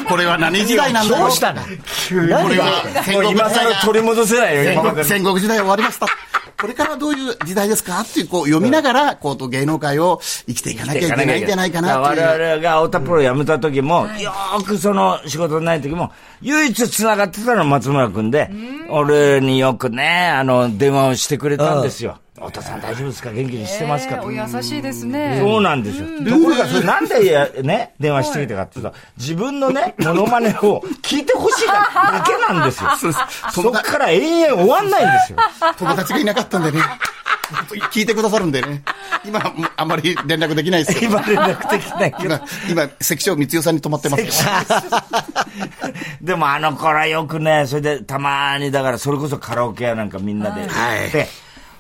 [0.09, 1.29] これは何時代なんだろう。
[1.29, 1.63] どうしたの？
[2.09, 2.29] 急に。
[2.29, 3.75] これは戦国時代。
[3.83, 6.07] 取り戻せないよ、戦国時代終わりました。
[6.63, 8.01] これからどういう時代ですか？
[8.03, 12.27] っていう、こう、読みながら、こう、芸能界を生きていかなきゃいけないんじゃないかなっていう。
[12.27, 18.49] 我々が太田プロ辞めた時も、よーくその仕事ない時も、唯一繋がってたのは松村君で、
[18.91, 22.19] 俺によくね、あの、電話をしてくれたんですよ。
[22.47, 23.31] 太田さん大丈夫ですか？
[23.33, 25.39] 元気にしてますか、えー、お優しいですね。
[25.41, 26.07] そうなんですよ。
[26.25, 32.91] ところが、それなんでや、ね、電話してきたかっていうと、自分のね、モノマネを聞いてほしい だけなんですよ。
[33.53, 35.39] そっから永遠終わんないんですよ。
[35.79, 36.81] 友達がいなかったんでね。
[37.93, 38.83] 聞いてくださるんでね。
[39.27, 39.43] 今、
[39.77, 41.19] あんまり連絡できないですけど。
[41.21, 42.35] 今連絡できないけど。
[42.35, 42.41] 今、
[42.85, 44.25] 今関所光代さんに泊まってます
[46.23, 51.29] でもあの頃はよくね、それでたまに、だからそれこそカラオケ屋なんかみんなで行って、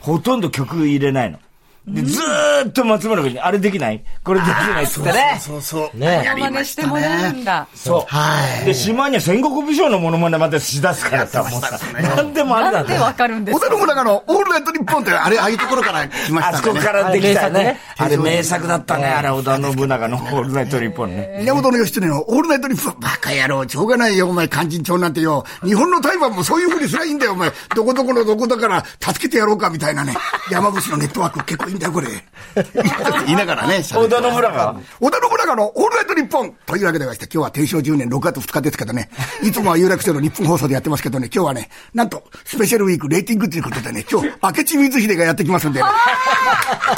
[0.03, 1.39] ほとんど曲入れないの。
[1.87, 5.39] で、ずーっと松村君に、あれできないこれできないっつってね。
[5.41, 5.99] そうそうそう。
[5.99, 6.25] ね。
[6.33, 7.67] モノマネしてもらうんだ。
[7.75, 8.15] そう。
[8.15, 8.67] はい。
[8.67, 13.67] で、島には戦国武将のモノマネまでしだすからさ、もうさ、なんでもあれだなんでわかるんですか？
[13.67, 16.59] 織田信長のオールナイトニッポンって、あれ、ああいうところから来ましたね。
[16.59, 17.81] あそこからできたね。
[17.97, 21.39] あれ名作だったね、あれ、織田信長のオールナイトニッポンね。
[21.41, 25.45] 源義経のオールナイトニッポン、バカ野郎、しょうがないよ、お前、勧進帳なんてよ。
[25.65, 27.51] 日本の台湾もそういうふうにすりゃいいんだよ、お前。
[27.75, 30.15] どこどこのどこだから助けてやろうか、みたいなね。
[30.49, 32.09] 山伏のネットワーク結構いいんだよ、これ。
[33.27, 33.77] 言いながらね。
[33.77, 39.09] 織田信長織田信長のオールナイト日本というわけでまして、今日は天正10年6月2日ですけどね、
[39.43, 45.89] いつもは有楽町の日本放送でやってますけどね、今日はね、なんと、スペシャルウィークレーティングということでね、今日、明智光秀がやってきますんで、ね、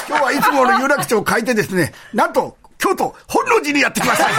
[0.08, 4.28] 今日はいつもの有楽町を変えてですね、なんと、京都、本能寺にやってきました。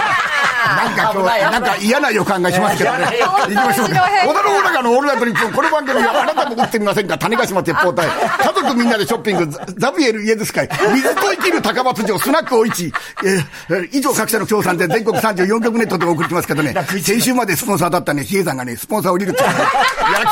[0.65, 3.05] なんか今日、なんか嫌な予感がしますけどね。
[3.05, 4.09] 行きましょうか。
[4.25, 8.07] 小田の中のオールナイトニッポン、この番組はあなたも打ってみませんか種子島鉄砲隊。
[8.07, 10.69] 家族みんなでショッピング、ザビエル家ですかい。
[10.93, 12.91] 水と生きる高松城、スナックおいち。
[13.23, 16.73] えー、以上各社の協賛で全国34局ネットでお送りしますけどね。
[17.01, 19.43] 先週までスポンサーだったね、比叡山がね、スポンサー降りるって。
[19.43, 19.53] 焼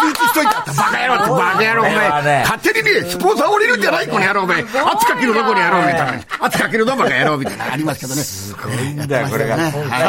[0.02, 0.52] き討ちしといた。
[0.52, 2.42] バカ野郎ってバカ野郎、お前。
[2.44, 4.62] 勝手にね、スポンサー降りるんじゃないこの野郎、お前。
[4.62, 6.24] 圧かけるどこにやろう、みたいな。
[6.40, 7.72] 圧かけるどバカ野郎、みたいな。
[7.74, 8.22] ありますけどね。
[8.22, 9.58] すごいんだよ、これが。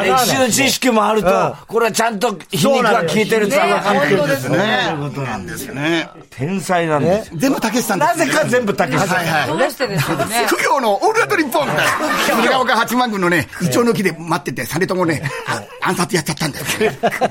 [0.02, 4.58] 歴史の知識もあると、これはちゃんと皮肉が効いてるって分かってるんですね。
[4.88, 6.08] そういうことなんですよね。
[6.30, 7.30] 天才なんです。
[7.34, 9.16] 全部たけしさんなぜか全部たけしさん。
[9.18, 10.46] はいどうしてですかね。
[10.48, 11.68] 苦行のオールナイト日本
[12.26, 15.22] 鶴岡八幡宮のね、イチョウの木で待ってて、実朝ね、
[15.80, 16.66] 暗殺やっちゃったんだよ。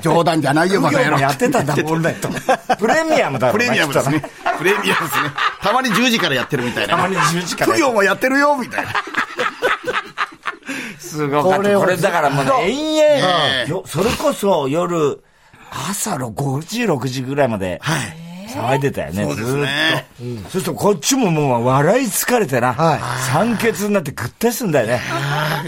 [0.00, 1.18] 冗談じゃないよ、バカ野郎。
[1.18, 2.28] やってたんだ、オールナイト。
[2.76, 4.22] プレミアムだプレミアムですね。
[4.58, 5.30] プレミアムですね。
[5.60, 6.96] たまに10時からやってるみたいな。
[6.96, 7.72] たまに10時から。
[7.72, 8.92] 苦行もやってるよ、みたいな。
[11.14, 11.78] すごかった。
[11.78, 15.22] これだからもうね、延々、それこそ夜、
[15.90, 18.23] 朝の5時、6時ぐらいまで、はい。
[18.54, 19.42] 騒いでたよね、ずっと。
[19.42, 22.74] そうするとこっちももう笑い疲れてな、
[23.32, 25.00] 酸欠になってぐったりすんだよね。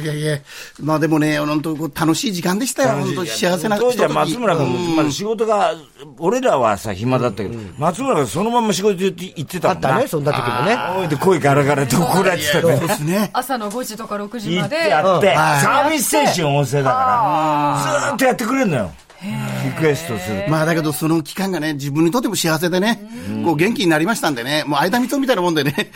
[0.03, 0.38] いやいや、
[0.81, 5.75] まあでもね、本当楽しい時間でしたよ、本当幸せな当時は松村君も、仕事が、
[6.18, 9.88] 俺らはさ、暇だったけど、松村君そのまま仕事行ってたもんな。
[9.88, 10.77] あったね、そんな時もね。
[11.01, 13.31] おいで声ガラガラと怒られてたね。
[13.33, 14.88] 朝の5時とか6時まで。
[14.88, 18.92] やって、サービス精神旺盛だから、ずっとやってくれるのよ。
[19.22, 20.44] リクエストする。
[20.48, 23.00] まあだけどその期間がね、自分にとっても幸せでね、
[23.44, 25.90] こう元気になりましたんでね、もう間光みたいなもんでね、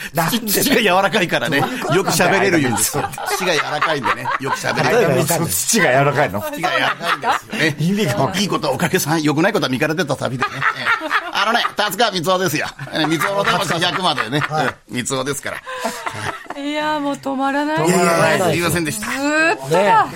[0.47, 1.65] 土が柔らかいからね、よ
[2.05, 3.07] く喋れるように土が
[3.55, 5.25] 柔らかいんでね、よく喋れる。
[5.49, 6.41] 土が柔らかいの？
[6.41, 7.77] 土が柔らかいんですよね。
[7.79, 10.51] 意味がいいことおかげさん、良くないことは見かれてた旅でね。
[11.33, 12.67] あのね、達川光雄ですよ。
[12.93, 14.41] 光雄の魂100までね、
[14.93, 15.57] 光雄ですから。
[16.61, 17.87] いやもう止まらない。
[17.89, 19.07] いやいや、すいませんでした。
[19.07, 20.09] ずーっとだ。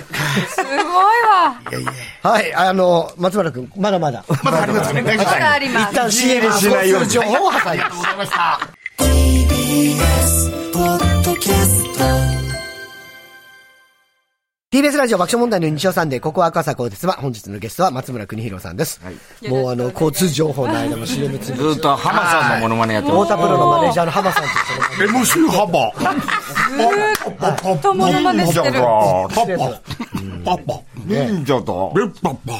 [0.49, 1.61] すごいわ。
[1.71, 1.91] いやいや。
[2.21, 4.23] はい、あの、松村君、まだまだ。
[4.43, 5.01] まだありますね。
[5.01, 5.93] まだあります。
[5.93, 7.09] 一旦 CM しないように。
[7.09, 8.59] 情報を挟みありがとうございました。
[8.97, 12.44] TBS ポッドキャスト
[14.75, 18.99] TBS ラジオ爆笑問題の日曜サンデー、ここは赤坂ですが、本日のゲストは松村邦弘さんです。
[19.01, 23.23] はい、もうあの、交通情報の間も CM つずっと浜さんのモノマネやってます。
[23.23, 25.93] 太田プロのマネージャーの浜さんと MC ハバ。
[27.55, 28.73] ずっとモノマネしてる。
[28.73, 29.29] パ
[30.43, 30.57] パ。
[30.57, 30.81] パパ。
[31.05, 31.71] 忍者だ。
[31.97, 32.53] レッパパ。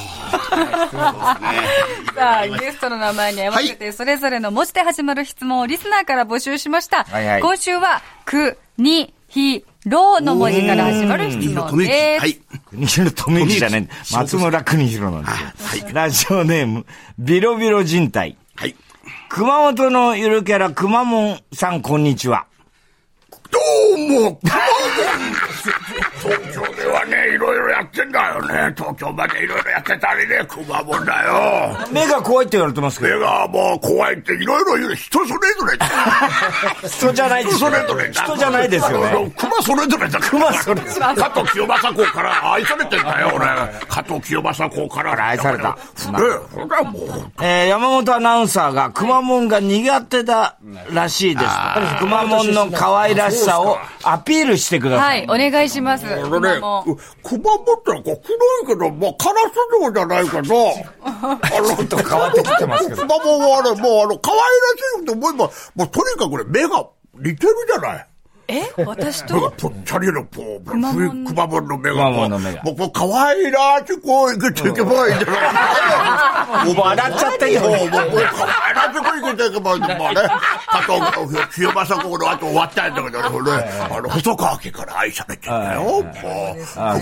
[2.16, 7.06] さあ、ゲストの名前に合わせて、それぞれの文字で始まる質問をリスナーから募集しました。
[7.42, 12.22] 今週は、く、に、ひ、ろの文字から始まる質問です。
[12.22, 12.40] はい。
[12.70, 13.88] 国広富之じゃない。
[14.12, 15.84] 松村国広なんです。
[15.84, 15.94] はい。
[15.94, 16.86] ラジオネーム、
[17.20, 18.38] ビロビロ人体。
[18.56, 18.76] はい。
[19.30, 22.46] 熊本のゆるキャラ、くまモンさん、こんにちは。
[23.52, 23.60] ど
[23.96, 24.54] うも、熊
[26.22, 28.74] 東京ではね、いろいろやってんだよね。
[28.76, 31.78] 東京までいろいろやってたりね、熊本だよ。
[31.92, 33.16] 目が怖いって言われてますけど。
[33.16, 34.96] 目がもう怖いっていろいろ言う。
[34.96, 35.78] 人それぞれ。
[36.88, 39.34] 人じゃないです人それぞれ人じゃないですよね。
[39.38, 40.20] 熊それぞれだ。
[40.20, 41.16] 熊それぞれ。
[41.16, 43.46] 加藤清正公から愛されてんだよ、俺。
[43.88, 45.78] 加藤清正公から愛された。
[47.42, 50.58] えー、山本アナウンサーが熊門が苦手だ
[50.92, 51.48] らしいです。
[52.00, 55.26] 熊門の可愛らしさをアピールしてください。
[55.28, 56.06] はい、お願いします。
[56.06, 56.50] あのね、
[57.24, 60.72] 熊本ってこう黒いけど、まあ、カラス城じゃないけど、
[61.04, 63.02] あの、ちょっと変わってきてますけど。
[63.02, 64.44] 熊本はあれ、もうあの、可愛ら
[65.00, 68.08] しいと思えば、もうとにかくね、目が似てるじゃない。
[68.48, 69.52] え私と？
[69.58, 79.98] ぽっちゃりのぽ、くまモンのまモンの目の目がもう、もう、可愛いなって、こう、いけていけばいいんじゃないもう笑っちゃってるよもう、もう、可愛いなって、こう、いけていけばいいんだ。
[79.98, 80.22] まあね。
[80.68, 80.94] あと、
[81.56, 85.82] 清正公の後終わったんだけどね、これね、あの、細川家から愛されてんだよ。
[85.82, 86.16] もう、く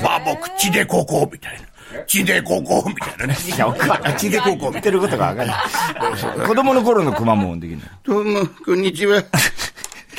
[0.01, 1.67] まも口でここ、みたいな。
[2.07, 3.37] 血でここ、みたいなね。
[3.53, 4.17] いや、わかんない。
[4.17, 6.47] 血でここ、みたい言ってることがわかんない。
[6.47, 7.83] 子供の頃のくまモンできるの。
[8.05, 9.21] どうも、こんにちは。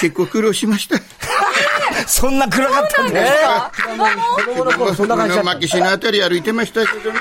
[0.04, 0.96] 結構苦労しました。
[2.06, 3.70] そんな暗かったんだよ。
[4.54, 4.64] 子供？
[4.64, 5.54] の頃そんな感じだった。
[5.54, 7.20] 牧師のあたり歩いてましたけどね。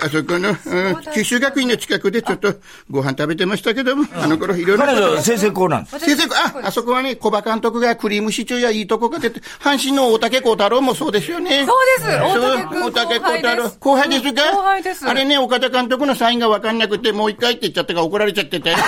[0.00, 2.54] あそこの、うん九州学院の近くでちょっと
[2.90, 5.98] ご飯食べてましたけども、あの頃いろいろ先生校なんです。
[6.00, 11.64] 先生、あ、あそこはね、小馬監督がクリームシチューやいいとこが出て、阪神の大竹幸太郎もそうですよね。
[11.66, 12.18] そうです
[12.80, 13.68] 大竹幸太郎。
[13.68, 18.74] 後後輩ですす後輩ですあれね、岡田監督のサインがわかんなくて、もう一回って言っちゃったから怒られちゃってて。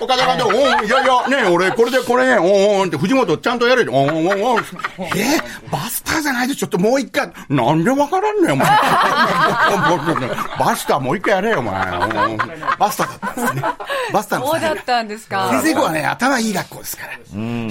[0.00, 3.94] 岡田監督、おん、いやいや、ね俺、これでこれね、おんおんって藤本ちゃんとやれる。
[3.94, 4.58] おんおんおん。
[5.16, 5.38] え
[5.70, 7.30] バスターじゃないでちょっともう一回。
[7.48, 8.68] なんでわからんねん、お前。
[10.58, 11.74] バスターもう一回やれよ、お前。
[11.90, 12.38] おん
[12.78, 13.62] バスターだったんですね。
[14.12, 15.48] バスターのそうだったんですか。
[15.50, 17.18] 先生校はね、頭いい学校ですから。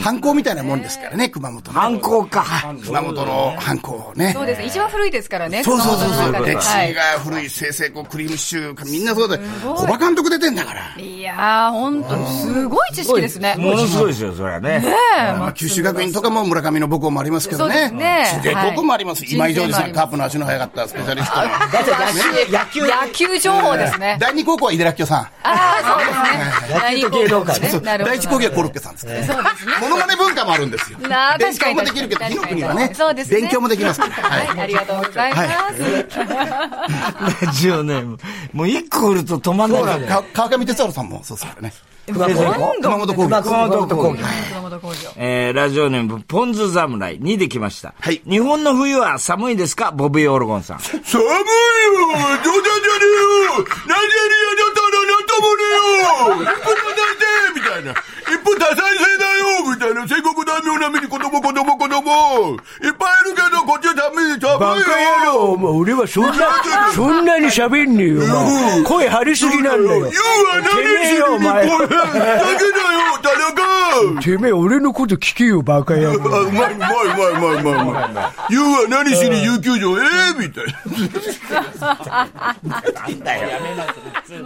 [0.03, 1.79] 反抗みたいなもんですからね、熊本の。
[1.79, 2.45] 反抗か。
[2.85, 4.33] 熊本の反抗ね。
[4.33, 4.65] そうですね。
[4.65, 5.63] 一番古いですからね。
[5.63, 6.45] そうそうそうそう。
[6.45, 9.37] 歴史が古い清々校クリームシチュー、みんなそうだ。
[9.63, 11.01] 小馬監督出てんだから。
[11.01, 13.55] いやー、本当にすごい知識ですね。
[13.57, 14.83] ものすごいですよ、それはね。
[15.39, 17.87] まあ、九州学院とかも村上の母校もありますけどそうでね。
[17.87, 19.23] すね自然高校もあります。
[19.23, 21.43] はい今井ジョージさん、カープの足の速かったスペシャリストの。
[21.47, 24.17] だって野球、野野球情報ですね。
[24.19, 25.19] 第二高校は井出らっきょさん。
[25.19, 26.13] ああ、そうで
[26.63, 26.79] すね。
[26.79, 27.97] 野球と芸能界ね。
[28.05, 29.25] 第一工芸はコロッケさんですから。
[29.25, 29.73] そうですね。
[29.81, 30.99] モノマネ文化もあるんですよ。
[30.99, 34.13] なあ勉確かに強もできるけど、確かに火の国はねそうです、ね勉強もできますから。
[34.13, 35.47] はいはい、ありがとうございます。
[37.45, 38.17] ラジオネーム。
[38.53, 39.81] もう一個売ると止まんない
[40.33, 41.73] 川上哲治さんもそうですからね。
[42.07, 43.41] 熊本工業。
[43.41, 44.23] 熊本工業。
[44.49, 44.95] 熊本工場。
[45.17, 47.93] えー、ラジオネーム、ポンズ侍2できました。
[47.99, 49.91] はい日本の冬は寒いですか？
[49.91, 50.79] ボビー・オルゴンさん。
[50.79, 51.43] 寒いよ冗談じゃね
[53.41, 56.96] えよなんでやりやだったらなんともねえよ
[57.77, 57.93] たいな。
[58.27, 60.07] 一分多再生だよみたいな。
[60.07, 66.33] 戦国大名並みに子供子供子供いっぱいいるけど、こっちは寒い、寒いよバカ野郎、お前俺はそんな、
[66.93, 69.87] そんなに喋んねえよ、お前声張りすぎなんだよ。
[69.87, 70.09] 言うわ
[70.61, 72.37] 何しにてめえよお前これだけだよ、
[73.21, 76.19] 田中てめえ、俺のこと聞けよ、バカ野あ、郎。
[76.19, 78.53] うまいうまいうまいうまいうまいうまい。
[78.53, 80.01] 言うわ、何しに有給場、え
[80.37, 80.73] えみたいな。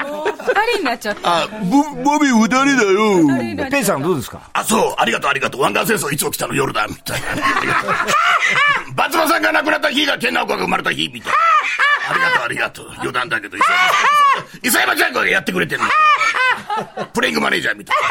[0.03, 0.33] もう二
[0.71, 1.43] 人になっちゃった。
[1.43, 3.20] あ、ボ、ボビー二人だよ。
[3.69, 4.41] ペイさんどうですか？
[4.53, 5.61] あ、そう、ありがとう、ありがとう。
[5.61, 6.53] 湾岸戦争いつ起きたの？
[6.53, 7.27] 夜だ、みたいな。
[8.95, 11.37] バツマさんが亡くなった日が天皇子が生まれた日、みたいな。
[12.09, 12.91] ありがとう、ありがとう。
[12.97, 13.57] 余談だけど、
[14.63, 15.85] 磯山ちゃんがやってくれてんの。
[17.13, 18.07] プレイングマネージャーみたいな。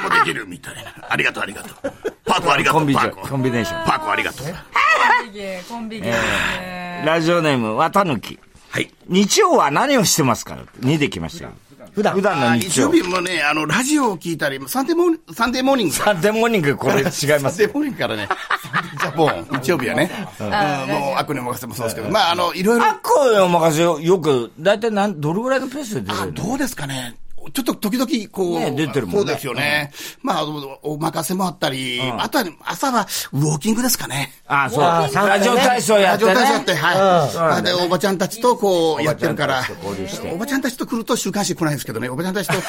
[0.00, 0.92] どっちもできるみたいな。
[1.08, 1.92] ありがとう、ありがとう。
[2.24, 3.28] パークありがとう、コンビじゃパーク。
[3.28, 3.86] コンビネーション。
[3.86, 4.46] パークありがとう。
[4.46, 6.18] コンビ芸、コンビ芸です
[6.58, 7.02] ね。
[7.06, 8.38] ラジオネーム、綿抜
[8.70, 8.92] はい。
[9.06, 11.52] 日曜は何をしてますか ?2 できましたよ。
[11.94, 12.14] 普段。
[12.14, 12.90] 普段のあ日曜。
[12.90, 13.04] 日曜。
[13.04, 15.94] 日もね、あの、ラジオを聞いたり、サンデーモーサンデーモーニング。
[15.94, 17.18] サンデーモーニング、これ違います。
[17.22, 18.28] サンデーモーニングからね、
[19.00, 20.46] ジャポン、日曜日はね、うん。
[20.46, 22.86] もう、悪に任せもそうですけど、まあ、あの、いろいろ。
[22.86, 26.32] あ、こうお任せよ、よく、だいたいなん、どれぐらいのペースで出てるの？
[26.32, 27.14] どうですかね。
[27.50, 29.90] ちょっと時々、こう、ね出てるもんねそうですよね。
[30.22, 34.32] まあ、おお任せもあったり、あとは、朝はウォーキングですかね。
[34.46, 34.82] あ、そう。
[34.82, 36.40] ラジオ体操やラジってね。
[36.40, 37.58] オ体操やって、はい。
[37.58, 39.62] うんで、おばちゃんたちとこう、やってるから
[40.32, 42.62] おばちゃんたちと来ると週刊誌来ないんですけどね、おばちゃんたちと、あの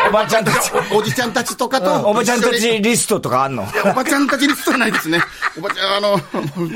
[0.08, 0.70] おばちゃんたち。
[0.92, 3.66] おおじちゃんたちとかと、おばちゃんたちリストとかあんの？
[3.84, 5.20] おばちゃんたちリストはないですね。
[5.58, 6.20] おばちゃん、あの、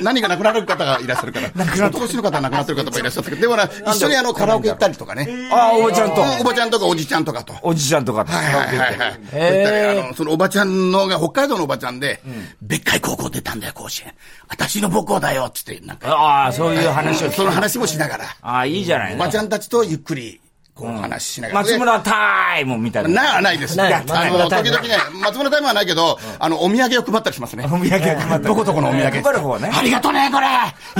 [0.02, 1.50] 何が亡くなる方がいらっしゃるから。
[1.88, 5.28] お年の方亡くなってる方もいらっしゃったけど、でもな、一緒にあの、カラオケ行ったりとかね。
[5.52, 6.22] あ、おばちゃんと。
[6.40, 7.54] おばちゃんとかおじちゃんとかと。
[7.62, 8.32] おじちゃんとかと。
[8.32, 9.20] はいはいはいはい。
[9.32, 12.20] へーあの、そのおばちゃんのが、北海道のおばちゃんで、
[12.62, 14.14] 別海高校出たんだよ、甲子園。
[14.48, 16.08] 私の母校だよ、つって、なんか。
[16.10, 20.40] ああ、そういう話をその話もしながら、ああ、いいじゃないのおばちゃんたちとゆっくり、
[20.74, 21.60] こう話しながら。
[21.60, 23.34] 松村タイムみたいな。
[23.34, 23.76] な、ないです。
[23.76, 27.64] ないあの、時々ね、松村タイムはないけど、あの、お土産を配ったりしますね。
[27.66, 29.22] お土産配ったりどこどこのお土産。
[29.22, 30.48] 配る方ねありがとね、これ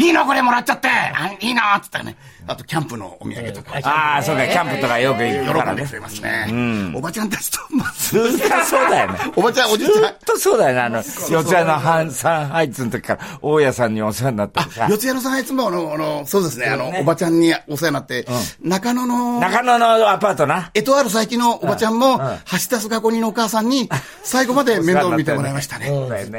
[0.05, 2.17] いいのこれもらっちゃってあいいなっつったらね。
[2.47, 3.79] あと、キャンプのお土産とか。
[3.83, 5.95] ああ、そうか、キャンプとかよく行くからね喜んでく。
[5.95, 6.93] れますね。
[6.95, 9.19] おばちゃんたちと、まあずっとそうだよね。
[9.37, 10.15] おばちゃん、おじちゃんずっ。
[10.27, 10.81] とそうだよね。
[10.81, 14.61] あの、四谷のハンサンハイツの時から、大家さんにお世話になって。
[14.89, 18.27] 四谷のさんいつもあの、あの、そうですね、あの、おばちゃんにお世話になって、
[18.63, 20.71] 中野の、中野のアパートな。
[20.75, 23.89] えとある佐伯のおばちゃんも、橋田須賀子にのお母さんに、
[24.23, 25.89] 最後まで面倒を見てもらいましたね。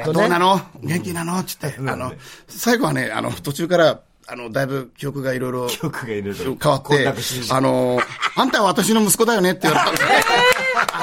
[0.05, 0.61] どうなの？
[0.83, 1.43] 元気なの？
[1.43, 2.13] つって、あの、
[2.47, 7.07] 最後はね、あの、途中から、あの、だいぶ記憶がいろいろ、記憶がいろいろ変わって
[7.51, 7.99] あの、
[8.35, 10.01] あんたは私の息子だよねって言われたんで、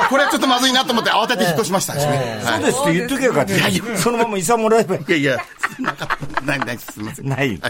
[0.08, 2.40] これはちょっとまずいなと思って慌てて引っ越しましたね。
[2.44, 3.96] そうですって言っとけばよかった。
[3.98, 5.02] そのまま遺産もらえばいい。
[5.02, 5.37] いやいや、
[5.78, 6.40] なかった。
[6.42, 7.28] ないないすみません。
[7.28, 7.61] ない。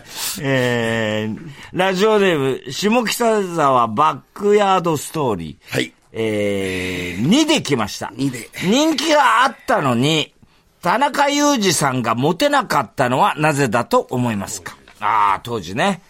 [0.41, 5.75] えー、ラジオネーム、下北沢バックヤードストーリー。
[5.75, 5.93] はい。
[6.15, 8.07] えー、2で来ました。
[8.17, 10.35] 2で人気があったのに、
[10.83, 14.77] 田中裕二さんがモテなかったのはなぜだと思いますか？
[15.03, 16.01] ああ、当時ね。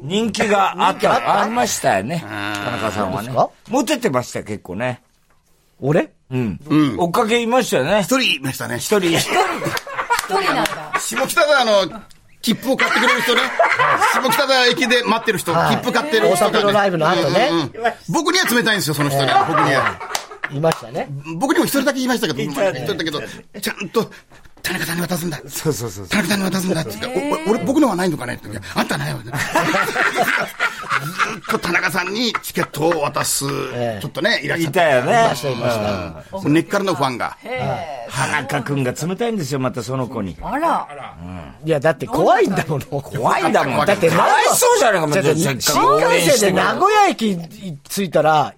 [0.00, 2.20] 人気があった、 ありましたよね。
[2.26, 3.50] 田中さんはねそうですか？
[3.68, 5.02] モテてましたよ、結構ね。
[5.80, 6.10] 俺？
[6.30, 6.60] うん。
[6.98, 8.00] 追っかけいましたよね。
[8.00, 8.76] 一人いましたね。
[8.78, 9.10] 一人。
[9.10, 11.00] 一人なんだ。
[11.00, 12.02] 下北沢の
[12.42, 13.40] 切符を買ってくれる人ね。
[14.12, 17.72] 下北沢駅で待ってる人、はい切符買ってる人大阪のライブの後ねうんうんうん
[18.08, 19.32] 僕には冷たいんですよ、その人ね。
[19.48, 19.98] 僕には。
[20.52, 21.08] いましたね。
[21.36, 23.20] 僕にも一人だけ言いましたけど、一人だけど、
[23.60, 24.10] ちゃんと、
[24.62, 25.40] 田中さんに渡すんだ。
[25.48, 26.08] そうそうそう。
[26.08, 28.34] 田中さんに渡すんだって言って、俺、僕のはないのかね？
[28.34, 29.20] って言って、あんたないわ。
[29.24, 29.32] ずっ
[31.50, 35.28] と田中さんにチケットを渡す、ええちょっとね、いらっしゃいったよね。
[36.32, 37.36] もう根っからのファンが。
[38.10, 40.36] 田中くんが冷たいんですよ、またその子に。
[40.42, 40.86] あら。
[41.64, 42.84] いや、だって怖いんだもの。
[43.00, 43.86] 怖いんだもん。
[43.86, 45.00] だってかわいそうじゃない？
[45.00, 45.62] か、もう新幹
[46.38, 47.38] 線で名古屋駅
[47.88, 48.52] 着いたら、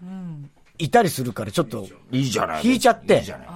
[0.79, 2.67] いたりするから、ちょっと、いいじゃない。
[2.67, 3.47] 引いちゃっていいじゃない。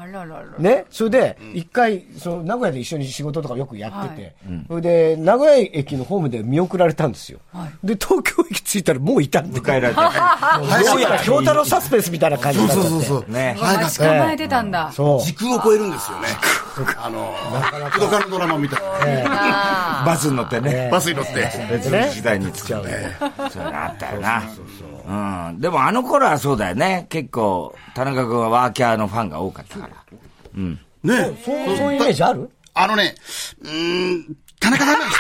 [0.59, 4.37] ね、それで、一回、その、名古屋で一緒に仕事とかよくやってて、
[4.69, 7.40] それで、名古屋駅のホームで見送られたんですよ。
[7.83, 9.61] で、東京駅着いたらもういたんで。
[9.61, 10.01] 迎えられて。
[10.87, 12.77] どうやら京太郎サスペンスみたいな感じになっ。
[12.77, 13.33] そうそうそう。
[13.33, 13.57] ね。
[13.61, 14.90] 待ち構えてたんだ。
[14.92, 15.23] そう。
[15.23, 16.29] 時空を超えるんですよね。
[17.03, 17.35] あの、
[17.90, 20.03] 不動のドラマみたいな。
[20.05, 20.88] バスに乗ってね。
[20.90, 21.33] バスに乗って。
[21.71, 23.16] 別の時代に作っね。
[23.51, 24.42] そういうのあったよな。
[24.92, 25.61] うん。
[25.61, 27.07] でもあの頃はそうだよね。
[27.09, 29.95] 結構、田中君はワーキャーのファンが多かったから。
[30.55, 30.79] ね
[31.45, 32.51] そうそういうイメージある？
[32.75, 33.14] あのね、
[33.62, 35.12] うーん、田中さんが一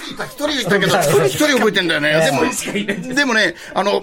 [0.00, 2.12] 人いた、一人いたけど、一人一人覚えてんだよね。
[2.24, 4.02] でも、でもね、あの、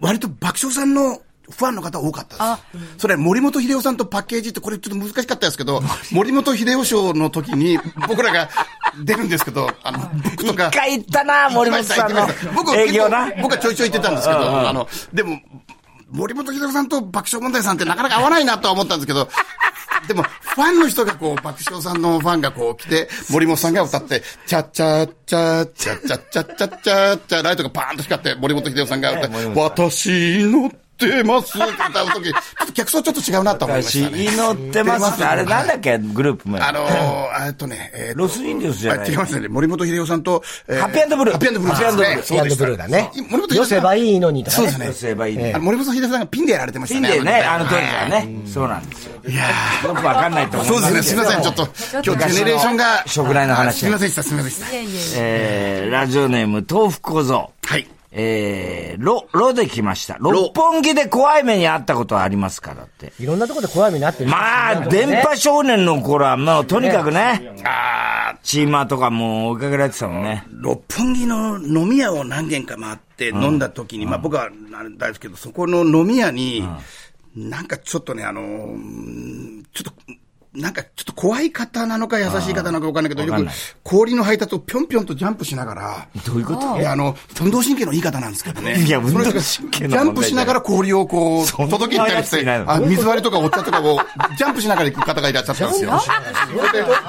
[0.00, 1.20] 割と爆笑さんの
[1.56, 2.98] ファンの方多かったです。
[2.98, 8.48] それ、森本秀夫さんとパッケージって、これちょっと難しかったですけど、 森本秀夫賞の時に僕らが
[9.04, 10.68] 出るんですけど、あの、僕とか。
[10.68, 13.26] 一回行ったな、森本さんの僕営業な。
[13.26, 15.38] 結構僕はちょいちょい行ってたんですけど、あの、でも、
[16.10, 19.28] 森本秀夫さんと爆笑問題さんってなかなか合わないなとは思ったんですけど、
[20.06, 30.70] でも、ファンの人がこう、爆笑さんのファンがこう来て、森本さんが歌って、チャッチャッチャッチャッチャッチャッチャッチャッチャライトがパーンと光って、森本秀夫さんが歌って、私乗
[31.06, 34.24] ってますって歌うとき、 ちょっと客層ちょっと違うなと思いま私、したね。
[34.24, 35.24] 祈ってますって。
[35.24, 35.98] あれなんだっけ？
[35.98, 36.58] グループ名。
[36.66, 39.06] あのー、えっとね、えーとロスインディオスじゃない？
[39.06, 39.48] あ違いますね。
[39.48, 41.74] 森本秀夫さんと、えーハッピーアンドブルーハッピーアンドブルー。
[41.74, 43.42] ハッピーアンドブルーキャンドブルーだね森本。
[43.42, 44.62] 秀夫さん寄せばいいのにとかね。
[44.62, 45.58] そうですねそうすればいいえねあ。
[45.58, 47.08] の森本秀夫さんがピンでやられてましたね。
[47.12, 48.28] ピンでね、あの当時はね。
[48.46, 49.12] そうなんですよ。
[49.28, 49.44] いや
[49.84, 51.68] よくわかんないと思そうですね、すみません、ちょっと、
[52.04, 53.02] 今日ジェネレーションが。
[53.06, 55.18] 食来の話すみませんでした、すみませんでした。
[55.20, 57.50] えー、ラジオネーム、豆腐小僧。
[57.64, 57.86] はい。
[58.14, 60.18] えー、ロ、ロで来ました。
[60.20, 63.12] 六本木で怖い目にあったことはありますからって。
[63.18, 64.30] いろんなところで怖い目になってる。
[64.30, 70.44] まあ、電波少年の頃はもうとにかくね、あーチーマーとかもう追いかけられてたもんね。
[70.50, 76.68] 六本木の飲み屋を何軒か回って飲んだ時に、まあ僕はあれですけど、そこの飲み屋に、
[77.34, 80.12] なんかちょっとね、あのー、ちょっと、
[80.54, 83.48] なんかちょっと怖い方なのか優しい方なのかわかんないけど、よく
[83.82, 86.76] 氷の配達をぴょんぴょんとジャンプしながら、どういうこと？
[86.78, 88.78] いや、あの、運動神経のいい方なんですけどね。
[88.82, 89.32] いや運動神
[89.70, 93.98] 経のジャンプしながら氷をこう、届けたりして、あ水割りとかお茶とかを、
[94.36, 96.00] ジャンプしながら行く方がいらっしゃったんですよ。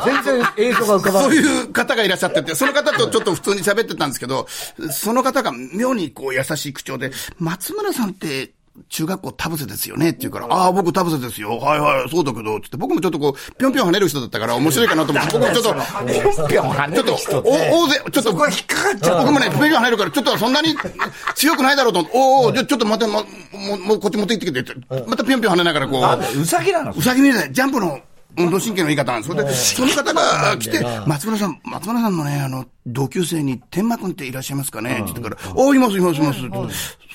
[0.06, 1.30] 全然映像が浮かばない。
[1.30, 4.48] そういう方がいらっしゃってて、その方とちょっと普通に喋ってたんですけど、
[4.90, 8.52] その方が妙にこう優しい口調で、松村さんって、
[8.90, 11.58] 中学校田臥ですよねって言うから、ああ、僕田臥ですよ。
[11.60, 12.78] はいはい、そうだけど、つって。
[12.78, 17.70] 僕もちょっとこう、ぴょんぴょん跳ねる人だったから面白いかなと思って、 僕もちょっと、ぴょん跳ねちょっとる人っ、おて。
[17.72, 18.52] 大勢、ちょっと、っかか
[18.96, 20.76] っちゃ僕もね、ぴょんぴょん跳ねるから、ちょっとそんなに
[21.36, 22.00] 強くないだろうと。
[22.00, 23.26] 思って、おお、じゃあちょっとまた、ま、も
[23.76, 24.76] う、もうこっち持って行ってきて、
[25.08, 26.00] またぴょんぴょん跳ねながらこ
[26.36, 26.92] う、うさぎなの？
[26.92, 27.48] うさぎみたい。
[27.48, 28.00] な、ジャンプの
[28.38, 29.76] 運動神経の言い方なんです。
[29.76, 36.40] それで、その方が来て、松村さん、松村さんのね、あの、同級生に、天馬くんっていらっしゃいますかねって言ってから、あ、います、います、います。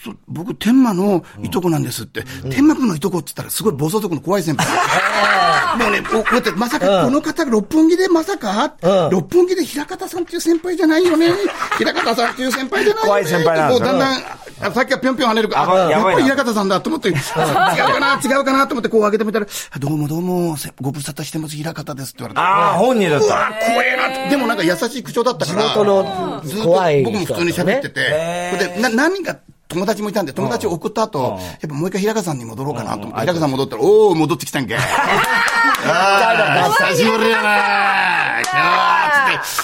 [0.05, 2.23] そ僕、天馬のいとこなんですって。
[2.51, 2.89] 天馬くん。
[2.89, 4.69] のいとこって言ったら、すごい暴走族の怖い先輩。
[5.77, 8.75] もうね、こうやって、まさか、この方が六本木でまさか、
[9.11, 11.29] 六本木で平方さんっていう先輩じゃないよね？
[11.79, 13.07] 平方さんっていう先輩じゃないよね？
[13.07, 14.23] 怖い先輩なんですもうだんだん、
[14.71, 15.67] あさっきはぴょんぴょん跳ねるか。
[15.67, 18.67] ら、やっぱり平方さんだと思って、違うかな、違うかな？
[18.67, 19.47] と思ってこう開けてみたら、
[19.79, 22.41] どうもどうも、せご無沙汰してます、平方ですって言われて。
[22.41, 23.27] ああ、本人だった。
[23.27, 24.29] 怖えなって。
[24.31, 25.63] でもなんか優しい口調だったから。
[25.63, 28.51] 地元のずっと怖い人僕も普通に喋ってて。
[28.53, 34.79] それで、な、何人か友達もいたんで、友達を送った後、やっぱもう一回平方さんに戻ろうかなと思って、平方さん戻ったら、おー、戻ってきたんかい。
[35.87, 39.08] ああ、久しぶりやな今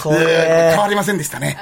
[0.02, 1.56] 変わりませんでしたね。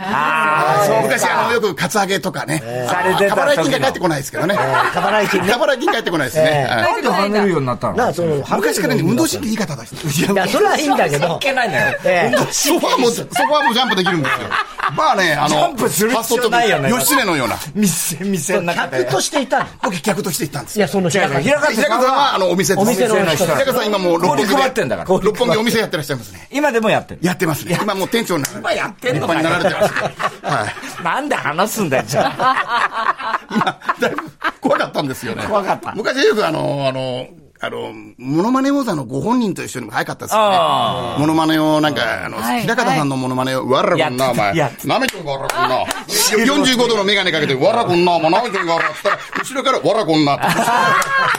[1.02, 2.62] 昔、あの、よくカツアゲとかね。
[2.88, 4.54] されてた過払い金が返ってこないですけどね。
[4.54, 6.66] 過払い金ね過払い金返ってこないですね。
[6.68, 8.12] はいなんで跳ねるようになったの
[8.56, 9.92] 昔からね、運動神経いい方だし。
[9.92, 11.38] いや、それはいいんだけど。
[11.38, 11.80] けないのよ。
[12.04, 14.48] ええソファーも、ソファーもジャンプできるんですよ。
[14.96, 17.56] まあね、あの、ジャンプする必要ないよね義経のような。
[17.74, 19.12] 店、店の中で客。
[19.12, 20.80] としていたの僕、客として行ったんですよ。
[20.80, 26.48] いや、その平川平川平川さんは、あの、お店ですお店の人平川さん今もう、六本木六本木お店やってらっしゃいますね。
[26.50, 27.20] 今でもやってる。
[27.22, 27.78] やってますね。
[27.80, 28.78] 今もう店長になられて。
[28.78, 30.14] やってんの立派になられてますね。
[30.42, 30.66] は
[31.00, 31.04] い。
[31.04, 33.40] なんで話すんだよ、じゃあ。
[33.50, 33.64] 今、
[34.00, 34.22] だいぶ
[34.60, 35.44] 怖かったんですよね。
[35.46, 37.28] 怖かった昔よくあの、あの、
[37.64, 41.16] あの、モノマネ王座のご本人と一緒にも早かったですよねあ。
[41.20, 44.52] モノマネをなんか、あの、はい平方さんのモノマネを、わらこんな、お前。
[44.84, 45.84] なめとんか、わらこんな。
[46.08, 50.46] 45度のメガネかけて、わらこんな、お前、なめとんか、わらって言ったら、後ろから、わらこんなって。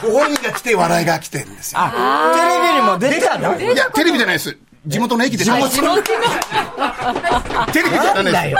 [0.08, 1.78] ご本人が来て、笑いが来てるんですよ。
[1.82, 3.60] あ、テレビにも出たの？
[3.60, 4.56] いや、テレビじゃないです。
[4.86, 5.44] 地元の駅で。
[5.44, 6.12] 地元のテ
[7.82, 8.32] レビじゃないです。
[8.32, 8.58] だよ。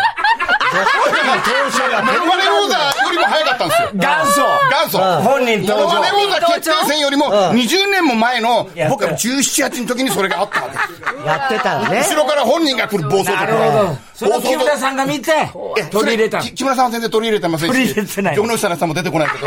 [0.74, 3.90] モノマネ王座よりも早かったんですよ。
[3.94, 4.98] 元祖元祖。
[5.22, 6.16] 本人登モノマネ場。
[6.16, 10.82] 王座決定戦よりも20年も前の僕は17、8の時にそれがあったわけで
[11.22, 11.26] す。
[11.26, 12.00] やってたのね。
[12.00, 13.96] 後ろから本人が来る暴走とか。
[14.14, 15.32] それを木村さんが見て、
[15.90, 17.72] 取り入れた木村さんは全然取り入れてませんし。
[17.72, 19.46] 取り入れてない城之内さんも出てこないけど、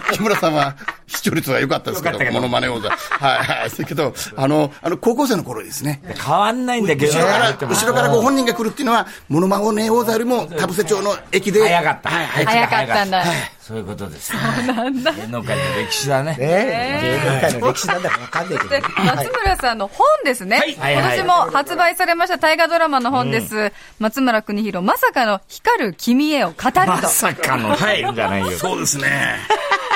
[0.12, 0.74] 木村さんは
[1.06, 2.88] 視聴率は良かったですけど、モノマネ王座。
[2.88, 3.70] はいはい。
[3.70, 6.00] だけど、あの、あの、高校生の頃ですね。
[6.18, 11.60] 変わんないんだけど後ろから、後ろからご本人が来るっていうのは、モノマネ王座よりも田臥町の駅で。
[11.60, 12.08] 早かった。
[12.08, 12.44] はい、はい。
[12.46, 13.24] 早かったんだ。
[13.68, 14.32] そういうことです。
[14.32, 15.12] そうなんだ。
[15.12, 16.34] 芸能界の歴史だね。
[16.38, 20.56] ね芸能界の歴史なんだかわかんないけどでね。、松村さんの本ですね。
[20.56, 23.70] はいはいはい今年も発売されました大河ドラマの本です。
[23.98, 26.86] 松村邦弘、まさかの光る君へを語ると。
[26.86, 28.52] まさかの入るんじゃないよ。
[28.56, 29.36] そうですね。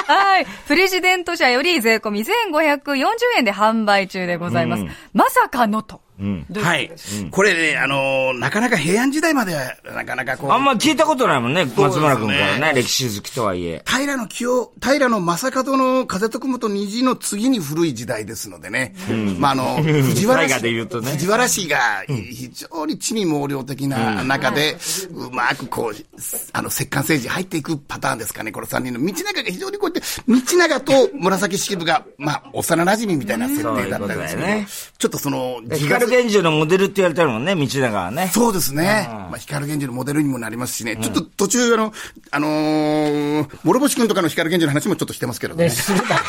[0.06, 0.46] はい。
[0.68, 3.06] プレジデント社より税込み1540
[3.38, 4.84] 円で販売中でございます。
[5.14, 6.02] まさかのと。
[6.18, 6.90] はい。
[7.30, 10.50] これね、あの、なかなか平安時代までは、なかなかこう。
[10.50, 13.82] あんま聞いたことないもんね、松村君からね、歴史好きとはいえ。
[13.86, 18.94] 平の清、平の正門の風と雲と虹の次に古い時代ですのでね。
[19.38, 24.76] まあ、あの、 藤原氏、で言うとね藤原氏が非常に地味猛量的な中で、
[25.12, 26.20] うまくこう、
[26.52, 29.00] あの、摂関政治入っていくパターンですかね、この三人の。
[29.04, 34.66] 道長が非常にこうやって、道長と紫式部が、まあ、幼馴染みたいな設定だったんですけど、ね
[34.98, 35.60] ちょっとその、
[36.06, 38.28] 光源氏のモデルって言われてるもんね、道長はね。
[38.32, 39.06] そうですね。
[39.08, 40.96] まあ、光源氏のモデルにもなりますしね。
[40.96, 41.92] ちょっと途中、あの、
[42.30, 45.64] あのー、諸星君とかの光源氏の話もちょっとしてますけどね。
[45.64, 46.22] ね、するだろ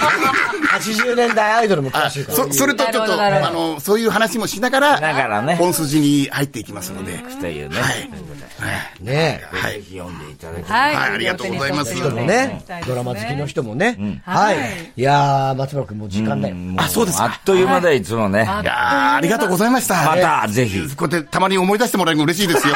[0.80, 2.38] 80年代アイドルも詳あしいから。
[2.38, 7.18] そそれとちょっと、なるほどなるほあの、そういう話もしながら、ながらね本筋に入っていきますので。
[7.40, 7.76] というね。
[7.80, 9.04] はい。
[9.04, 9.74] ねはい。
[9.74, 10.96] ぜひ読んでいただきたい。
[10.96, 11.04] はい。
[11.04, 14.22] はいありがとうございます人もね、ドラマ好きの人もね。
[14.26, 14.58] はい。
[14.96, 16.56] いやー、松村君もう時間だよ。
[16.78, 17.26] あ、そうですか。
[17.26, 18.44] あっという間だよ、いつもね。
[18.44, 20.06] いやーありがとうございました。
[20.06, 20.80] また、ぜひ。
[20.96, 22.76] こうやってたまに思い出してもらえるの嬉しいですよ。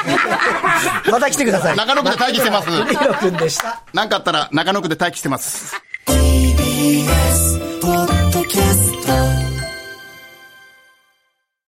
[1.11, 1.77] また来てください。
[1.77, 2.69] 中野区で待機してます。
[2.69, 3.81] 松村君でした。
[3.93, 5.75] なんかあったら中野区で待機してます。
[6.05, 8.96] TBS ポッ